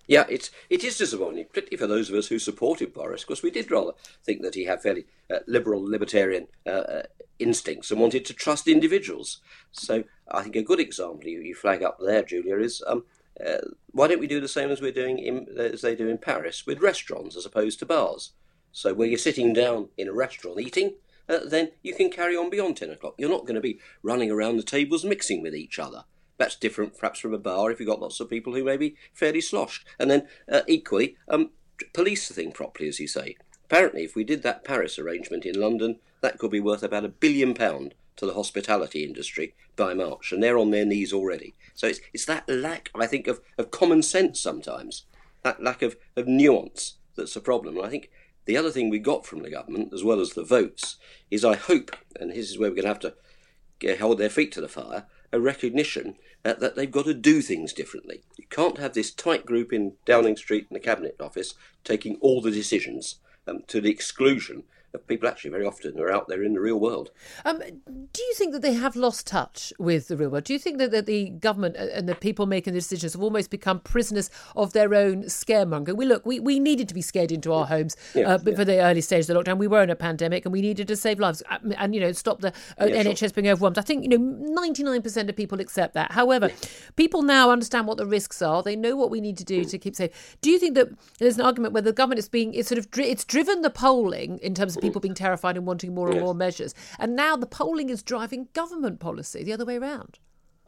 Yeah, 0.07 0.25
it's 0.29 0.51
it 0.69 0.83
is 0.83 0.99
disappointing, 0.99 1.45
particularly 1.45 1.77
for 1.77 1.87
those 1.87 2.11
of 2.11 2.17
us 2.17 2.27
who 2.27 2.41
supported 2.41 2.93
Boris, 2.93 3.23
because 3.23 3.45
we 3.45 3.51
did 3.53 3.71
rather 3.71 3.93
think 4.25 4.43
that 4.43 4.57
he 4.57 4.65
had 4.65 4.83
fairly 4.83 5.07
uh, 5.33 5.39
liberal, 5.47 5.81
libertarian 5.89 6.49
uh, 6.67 6.71
uh, 6.71 7.03
instincts 7.39 7.93
and 7.93 8.01
wanted 8.01 8.25
to 8.25 8.35
trust 8.35 8.67
individuals. 8.67 9.41
So 9.71 10.03
I 10.29 10.43
think 10.43 10.57
a 10.57 10.63
good 10.63 10.81
example 10.81 11.29
you, 11.29 11.41
you 11.41 11.55
flag 11.55 11.85
up 11.85 11.99
there, 12.05 12.25
Julia, 12.25 12.59
is 12.59 12.83
um, 12.89 13.05
uh, 13.45 13.59
why 13.93 14.09
don't 14.09 14.21
we 14.21 14.27
do 14.27 14.41
the 14.41 14.49
same 14.49 14.71
as 14.71 14.81
we're 14.81 14.93
doing 14.93 15.19
in, 15.19 15.47
as 15.59 15.83
they 15.83 15.95
do 15.95 16.09
in 16.09 16.19
Paris 16.19 16.67
with 16.67 16.81
restaurants 16.81 17.37
as 17.37 17.47
opposed 17.47 17.79
to 17.79 17.87
bars? 17.87 18.33
So 18.73 18.95
where 18.95 19.09
you're 19.09 19.19
sitting 19.19 19.53
down 19.53 19.89
in 19.97 20.09
a 20.09 20.13
restaurant 20.13 20.61
eating, 20.61 20.95
uh, 21.29 21.41
then 21.45 21.73
you 21.83 21.95
can 21.95 22.11
carry 22.11 22.37
on 22.37 22.51
beyond 22.51 22.77
ten 22.77 22.91
o'clock. 22.91 23.15
You're 23.19 23.31
not 23.31 23.43
going 23.43 23.55
to 23.55 23.61
be 23.61 23.81
running 24.03 24.31
around 24.31 24.57
the 24.57 24.63
tables 24.63 25.05
mixing 25.05 25.43
with 25.43 25.55
each 25.55 25.79
other. 25.79 26.05
That's 26.39 26.57
different, 26.57 26.97
perhaps, 26.97 27.21
from 27.21 27.35
a 27.35 27.39
bar 27.39 27.71
if 27.71 27.81
you've 27.81 27.89
got 27.89 28.01
lots 28.01 28.19
of 28.21 28.31
people 28.31 28.55
who 28.55 28.65
may 28.65 28.77
be 28.77 28.97
fairly 29.13 29.41
sloshed. 29.41 29.85
And 29.99 30.11
then, 30.11 30.29
uh, 30.51 30.63
equally, 30.67 31.17
um, 31.29 31.51
police 31.93 32.29
the 32.29 32.35
thing 32.35 32.53
properly, 32.53 32.89
as 32.89 32.99
you 32.99 33.09
say. 33.09 33.37
Apparently, 33.65 34.05
if 34.05 34.17
we 34.17 34.25
did 34.25 34.43
that 34.43 34.65
Paris 34.65 34.99
arrangement 34.99 35.45
in 35.45 35.61
London, 35.61 35.99
that 36.23 36.39
could 36.39 36.51
be 36.51 36.61
worth 36.61 36.83
about 36.83 37.05
a 37.05 37.09
billion 37.09 37.55
pound 37.55 37.95
to 38.21 38.27
the 38.27 38.35
hospitality 38.35 39.03
industry 39.03 39.55
by 39.77 39.95
March, 39.95 40.31
and 40.31 40.43
they're 40.43 40.59
on 40.59 40.71
their 40.71 40.85
knees 40.85 41.13
already. 41.13 41.55
So 41.75 41.89
it's 41.89 42.01
it's 42.13 42.27
that 42.27 42.49
lack, 42.49 42.91
I 42.95 43.07
think, 43.07 43.27
of, 43.27 43.41
of 43.59 43.71
common 43.71 44.03
sense 44.03 44.39
sometimes, 44.39 45.05
that 45.43 45.63
lack 45.63 45.83
of, 45.83 45.97
of 46.17 46.29
nuance 46.29 46.99
that's 47.17 47.35
the 47.35 47.41
problem. 47.41 47.77
And 47.77 47.87
I 47.87 47.89
think 47.89 48.11
the 48.45 48.59
other 48.59 48.71
thing 48.71 48.91
we 48.91 48.99
got 48.99 49.27
from 49.27 49.43
the 49.43 49.51
government, 49.51 49.93
as 49.95 50.05
well 50.05 50.21
as 50.21 50.35
the 50.35 50.45
votes, 50.45 50.97
is 51.31 51.45
I 51.45 51.57
hope, 51.57 51.97
and 52.19 52.31
this 52.31 52.51
is 52.51 52.59
where 52.59 52.71
we're 52.71 52.83
going 52.83 52.95
to 52.95 53.09
have 53.09 53.15
to 53.81 53.97
hold 53.99 54.19
their 54.19 54.29
feet 54.29 54.53
to 54.53 54.61
the 54.61 54.69
fire, 54.69 55.07
a 55.33 55.41
recognition 55.41 56.17
uh, 56.45 56.55
that 56.55 56.77
they've 56.77 56.91
got 56.91 57.07
to 57.07 57.15
do 57.15 57.41
things 57.41 57.73
differently. 57.73 58.23
You 58.37 58.47
can't 58.51 58.79
have 58.79 58.93
this 58.93 59.11
tight 59.11 59.47
group 59.47 59.73
in 59.73 59.95
Downing 60.05 60.37
Street 60.37 60.67
in 60.69 60.75
the 60.75 60.81
Cabinet 60.81 61.17
Office 61.21 61.55
taking 61.85 62.17
all 62.17 62.43
the 62.43 62.51
decisions 62.51 63.17
um, 63.47 63.63
to 63.69 63.81
the 63.81 63.91
exclusion 63.91 64.65
people 64.99 65.29
actually 65.29 65.51
very 65.51 65.67
often 65.67 65.99
are 66.01 66.11
out 66.11 66.29
there 66.29 66.43
in 66.43 66.55
the 66.55 66.61
real 66.61 66.79
world. 66.81 67.11
Um, 67.45 67.59
do 67.59 68.23
you 68.23 68.35
think 68.35 68.53
that 68.53 68.63
they 68.63 68.75
have 68.75 68.97
lost 68.97 69.27
touch 69.27 69.73
with 69.79 70.09
the 70.09 70.17
real 70.17 70.31
world? 70.31 70.45
Do 70.45 70.53
you 70.53 70.59
think 70.59 70.79
that, 70.79 70.91
that 70.91 71.07
the 71.07 71.31
government 71.31 71.77
and 71.77 72.09
the 72.09 72.15
people 72.15 72.47
making 72.47 72.73
the 72.73 72.81
decisions 72.81 73.13
have 73.13 73.23
almost 73.23 73.51
become 73.51 73.81
prisoners 73.81 74.31
of 74.57 74.73
their 74.73 74.95
own 74.95 75.25
scaremonger? 75.25 75.97
We 75.97 76.07
look, 76.07 76.27
we, 76.27 76.41
we 76.41 76.59
needed 76.59 76.89
to 76.89 76.95
be 76.95 77.03
scared 77.03 77.31
into 77.31 77.53
our 77.53 77.67
homes 77.67 77.97
Yeah, 78.15 78.35
uh, 78.35 78.39
but 78.39 78.57
for 78.57 78.65
the 78.65 78.81
early 78.81 79.01
stage 79.01 79.29
of 79.29 79.29
the 79.29 79.35
lockdown. 79.35 79.59
We 79.59 79.69
were 79.69 79.83
in 79.83 79.91
a 79.91 79.97
pandemic 79.97 80.45
and 80.45 80.53
we 80.53 80.61
needed 80.61 80.89
to 80.89 80.97
save 80.97 81.21
lives 81.21 81.43
and, 81.51 81.75
and, 81.77 81.95
you 81.95 82.01
know 82.01 82.13
stop 82.13 82.41
the 82.41 82.49
uh, 82.81 82.87
Yeah, 82.87 83.03
sure. 83.03 83.13
NHS 83.13 83.35
being 83.35 83.49
overwhelmed. 83.49 83.79
I 83.79 83.83
think 83.83 84.03
you 84.03 84.09
know 84.09 84.17
ninety 84.17 84.83
nine 84.83 85.03
percent 85.03 85.31
of 85.31 85.37
people 85.37 85.61
accept 85.61 85.95
that. 85.95 86.13
However, 86.13 86.51
people 86.97 87.23
now 87.23 87.51
understand 87.51 87.87
what 87.87 87.97
the 87.97 88.07
risks 88.07 88.43
are. 88.43 88.63
They 88.63 88.77
know 88.77 88.97
what 88.97 89.11
we 89.11 89.21
need 89.21 89.37
to 89.39 89.45
do 89.45 89.65
to 89.65 89.79
keep 89.79 89.95
safe. 89.95 90.37
Do 90.41 90.51
you 90.51 90.59
think 90.59 90.75
that 90.75 90.89
there's 91.19 91.37
an 91.37 91.45
argument 91.45 91.75
where 91.75 91.83
the 91.83 91.93
government 91.93 92.19
is 92.19 92.29
being 92.29 92.55
it's 92.55 92.69
sort 92.69 92.79
of 92.79 92.91
dri- 92.91 93.09
it's 93.09 93.25
driven 93.25 93.63
the 93.63 93.71
polling 93.71 94.39
in 94.39 94.55
terms 94.55 94.77
of 94.77 94.80
people 94.81 95.01
being 95.01 95.15
terrified 95.15 95.57
and 95.57 95.67
wanting 95.67 95.95
more 95.95 96.09
and 96.09 96.17
Yes. 96.17 96.23
more 96.25 96.35
measures, 96.35 96.75
and 96.99 97.15
now 97.15 97.37
the 97.37 97.47
polling 97.47 97.91
is 97.91 98.03
driving 98.03 98.49
government 98.53 99.01
policy 99.01 99.45
the 99.45 99.53
other 99.53 99.65
way 99.65 99.77
around? 99.77 100.19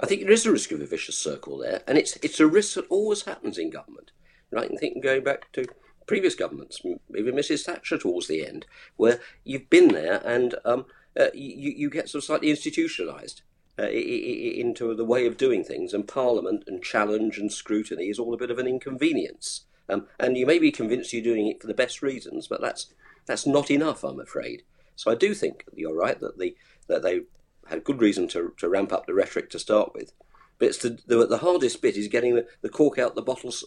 I 0.00 0.06
think 0.06 0.22
there 0.22 0.32
is 0.32 0.46
a 0.46 0.52
risk 0.52 0.72
of 0.72 0.80
a 0.80 0.86
vicious 0.86 1.18
circle 1.18 1.58
there, 1.58 1.82
and 1.86 1.98
it's 1.98 2.16
it's 2.22 2.40
a 2.40 2.46
risk 2.46 2.74
that 2.74 2.86
always 2.88 3.22
happens 3.22 3.58
in 3.58 3.70
government. 3.70 4.10
And 4.50 4.60
I 4.60 4.66
can 4.66 4.76
think 4.76 5.02
going 5.02 5.24
back 5.24 5.50
to 5.52 5.66
previous 6.06 6.34
governments, 6.34 6.80
even 7.16 7.34
Mrs. 7.34 7.64
Thatcher 7.64 7.96
towards 7.98 8.26
the 8.26 8.44
end, 8.46 8.66
where 8.96 9.20
you've 9.44 9.70
been 9.70 9.88
there 9.88 10.20
and 10.26 10.54
um, 10.64 10.84
uh, 11.18 11.28
you, 11.32 11.70
you 11.70 11.90
get 11.90 12.08
sort 12.08 12.22
of 12.22 12.26
slightly 12.26 12.48
institutionalised 12.52 13.42
uh, 13.78 13.88
into 13.88 14.94
the 14.94 15.04
way 15.04 15.26
of 15.26 15.36
doing 15.36 15.64
things, 15.64 15.94
and 15.94 16.06
Parliament 16.08 16.64
and 16.66 16.82
challenge 16.82 17.38
and 17.38 17.52
scrutiny 17.52 18.08
is 18.08 18.18
all 18.18 18.34
a 18.34 18.38
bit 18.38 18.50
of 18.50 18.58
an 18.58 18.66
inconvenience. 18.66 19.66
Um, 19.88 20.06
and 20.18 20.36
you 20.36 20.46
may 20.46 20.58
be 20.58 20.70
convinced 20.70 21.12
you're 21.12 21.22
doing 21.22 21.46
it 21.48 21.60
for 21.60 21.66
the 21.66 21.74
best 21.74 22.02
reasons, 22.02 22.46
but 22.46 22.60
that's 22.60 22.92
that's 23.26 23.46
not 23.46 23.70
enough, 23.70 24.04
I'm 24.04 24.20
afraid. 24.20 24.62
So 24.96 25.10
I 25.10 25.14
do 25.14 25.34
think 25.34 25.64
you're 25.74 25.96
right 25.96 26.18
that 26.20 26.38
the 26.38 26.56
that 26.88 27.02
they 27.02 27.22
had 27.68 27.84
good 27.84 28.00
reason 28.00 28.28
to, 28.28 28.52
to 28.58 28.68
ramp 28.68 28.92
up 28.92 29.06
the 29.06 29.14
rhetoric 29.14 29.48
to 29.50 29.58
start 29.58 29.94
with. 29.94 30.12
But 30.58 30.68
it's 30.68 30.78
the, 30.78 30.98
the, 31.06 31.26
the 31.26 31.38
hardest 31.38 31.80
bit 31.80 31.96
is 31.96 32.08
getting 32.08 32.34
the, 32.34 32.46
the 32.60 32.68
cork 32.68 32.98
out 32.98 33.14
the 33.14 33.22
bottle 33.22 33.50
s- 33.50 33.64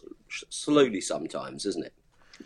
slowly 0.50 1.02
sometimes, 1.02 1.66
isn't 1.66 1.86
it? 1.86 1.94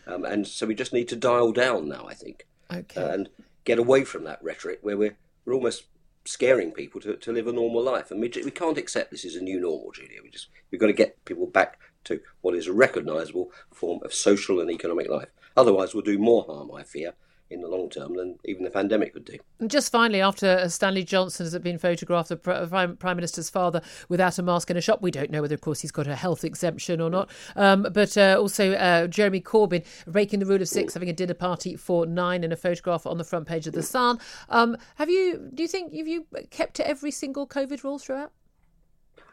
Um, 0.08 0.24
and 0.26 0.48
so 0.48 0.66
we 0.68 0.76
just 0.76 0.94
need 0.94 1.08
to 1.10 1.16
dial 1.16 1.52
down 1.52 1.90
now, 1.90 2.06
I 2.08 2.14
think, 2.14 2.46
Okay. 2.72 3.02
and 3.14 3.30
get 3.66 3.80
away 3.80 4.04
from 4.06 4.24
that 4.26 4.42
rhetoric 4.44 4.80
where 4.82 4.98
we're, 4.98 5.18
we're 5.46 5.54
almost 5.54 5.86
scaring 6.26 6.72
people 6.72 7.02
to, 7.02 7.16
to 7.18 7.32
live 7.32 7.48
a 7.48 7.52
normal 7.52 7.84
life. 7.84 8.12
And 8.12 8.22
we, 8.22 8.32
we 8.44 8.52
can't 8.52 8.78
accept 8.78 9.10
this 9.12 9.26
is 9.26 9.36
a 9.36 9.42
new 9.42 9.60
normal, 9.60 9.92
Julia. 9.92 10.22
We 10.24 10.30
just, 10.30 10.48
we've 10.72 10.80
got 10.82 10.88
to 10.88 10.94
get 10.94 11.24
people 11.26 11.48
back 11.48 11.80
to 12.06 12.22
what 12.42 12.56
is 12.56 12.68
a 12.68 12.74
recognisable 12.74 13.52
form 13.74 14.00
of 14.04 14.14
social 14.14 14.60
and 14.62 14.70
economic 14.72 15.10
life. 15.10 15.30
Otherwise, 15.58 15.94
we'll 15.94 16.04
do 16.04 16.18
more 16.18 16.44
harm, 16.44 16.72
I 16.74 16.84
fear, 16.84 17.14
in 17.50 17.62
the 17.62 17.68
long 17.68 17.90
term 17.90 18.16
than 18.16 18.38
even 18.46 18.64
the 18.64 18.70
pandemic 18.70 19.14
would 19.14 19.26
do. 19.26 19.38
And 19.60 19.72
just 19.72 19.92
finally, 19.92 20.22
after 20.22 20.70
Stanley 20.70 21.04
Johnson 21.04 21.46
has 21.46 21.58
been 21.60 21.78
photographed, 21.78 22.30
the 22.30 22.38
Prime, 22.38 22.96
Prime 22.98 23.18
Minister's 23.18 23.50
father, 23.50 23.82
without 24.08 24.38
a 24.38 24.44
mask 24.44 24.70
in 24.70 24.78
a 24.78 24.82
shop, 24.82 25.02
we 25.02 25.12
don't 25.12 25.32
know 25.32 25.42
whether, 25.42 25.56
of 25.56 25.62
course, 25.62 25.82
he's 25.82 25.92
got 25.92 26.08
a 26.08 26.16
health 26.16 26.44
exemption 26.44 27.02
or 27.02 27.10
not. 27.10 27.30
Um, 27.56 27.88
but 27.92 28.18
uh, 28.18 28.38
also 28.40 28.74
uh, 28.74 29.08
Jeremy 29.08 29.42
Corbyn 29.42 29.84
breaking 30.06 30.40
the 30.40 30.46
rule 30.46 30.62
of 30.62 30.68
six, 30.68 30.94
having 30.94 31.10
a 31.10 31.14
dinner 31.14 31.34
party 31.34 31.76
for 31.76 32.06
nine, 32.06 32.44
in 32.44 32.52
a 32.52 32.56
photograph 32.56 33.06
on 33.06 33.18
the 33.18 33.24
front 33.24 33.48
page 33.48 33.66
of 33.68 33.74
the 33.74 33.84
Sun. 33.84 34.20
Um, 34.50 34.78
have 34.96 35.10
you? 35.10 35.50
Do 35.54 35.64
you 35.64 35.68
think 35.68 35.94
have 35.94 36.08
you 36.08 36.28
kept 36.52 36.76
to 36.76 36.88
every 36.88 37.12
single 37.12 37.48
COVID 37.48 37.84
rule 37.84 37.98
throughout? 37.98 38.32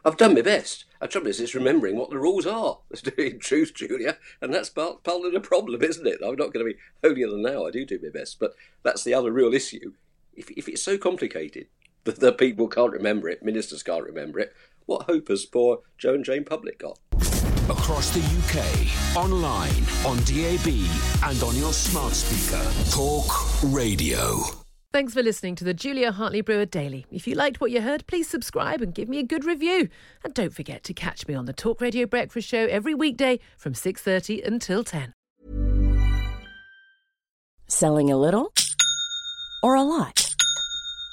I've 0.07 0.17
done 0.17 0.35
my 0.35 0.43
best. 0.43 0.85
The 1.01 1.09
trouble 1.09 1.27
is, 1.27 1.41
it's 1.41 1.57
remembering 1.57 1.97
what 1.97 2.11
the 2.11 2.19
rules 2.19 2.47
are. 2.47 2.79
In 3.19 3.41
truth, 3.41 3.75
Julia, 3.75 4.19
and 4.41 4.55
that's 4.55 4.71
part, 4.71 5.03
part 5.03 5.25
of 5.25 5.33
the 5.33 5.41
problem, 5.41 5.83
isn't 5.83 6.07
it? 6.07 6.21
I'm 6.25 6.37
not 6.37 6.53
going 6.53 6.65
to 6.65 6.73
be 6.73 6.79
holier 7.03 7.29
than 7.29 7.43
thou. 7.43 7.67
I 7.67 7.73
do 7.73 7.85
do 7.85 7.99
my 8.01 8.11
best, 8.11 8.39
but 8.39 8.55
that's 8.85 9.03
the 9.03 9.15
other 9.15 9.33
real 9.33 9.53
issue. 9.53 9.95
If, 10.33 10.49
if 10.53 10.69
it's 10.69 10.83
so 10.83 10.97
complicated 10.97 11.67
that 12.05 12.21
the 12.21 12.33
people 12.33 12.69
can't 12.69 12.93
remember 12.93 13.29
it, 13.29 13.43
ministers 13.43 13.83
can't 13.83 14.05
remember 14.05 14.39
it, 14.39 14.55
what 14.87 15.07
hope 15.07 15.27
has 15.27 15.45
poor 15.45 15.81
Joe 15.99 16.15
and 16.15 16.25
Jane 16.25 16.45
Public 16.45 16.79
got? 16.79 17.01
Across 17.69 18.11
the 18.11 18.21
UK, 18.21 19.17
online, 19.17 19.85
on 20.07 20.19
DAB, 20.19 20.69
and 21.25 21.43
on 21.43 21.57
your 21.57 21.73
smart 21.73 22.13
speaker. 22.13 22.65
Talk 22.93 23.27
Radio. 23.65 24.66
Thanks 24.93 25.13
for 25.13 25.23
listening 25.23 25.57
to 25.57 25.65
the 25.65 25.75
Julia 25.75 26.11
Hartley 26.13 26.41
Brewer 26.41 26.65
Daily. 26.65 27.07
If 27.11 27.27
you 27.27 27.35
liked 27.35 27.61
what 27.61 27.71
you 27.71 27.83
heard, 27.83 28.07
please 28.07 28.29
subscribe 28.29 28.81
and 28.81 28.95
give 28.95 29.09
me 29.09 29.19
a 29.19 29.23
good 29.23 29.45
review. 29.45 29.89
And 30.25 30.33
don't 30.33 30.55
forget 30.55 30.85
to 30.85 30.95
catch 30.95 31.29
me 31.29 31.35
on 31.35 31.45
the 31.45 31.53
Talk 31.53 31.81
Radio 31.81 32.07
Breakfast 32.07 32.49
Show 32.49 32.67
every 32.67 32.95
weekday 32.95 33.41
from 33.59 33.75
6:30 33.75 34.43
until 34.43 34.85
10. 34.85 35.13
Selling 37.69 38.11
a 38.11 38.17
little 38.17 38.53
or 39.63 39.75
a 39.75 39.83
lot? 39.83 40.26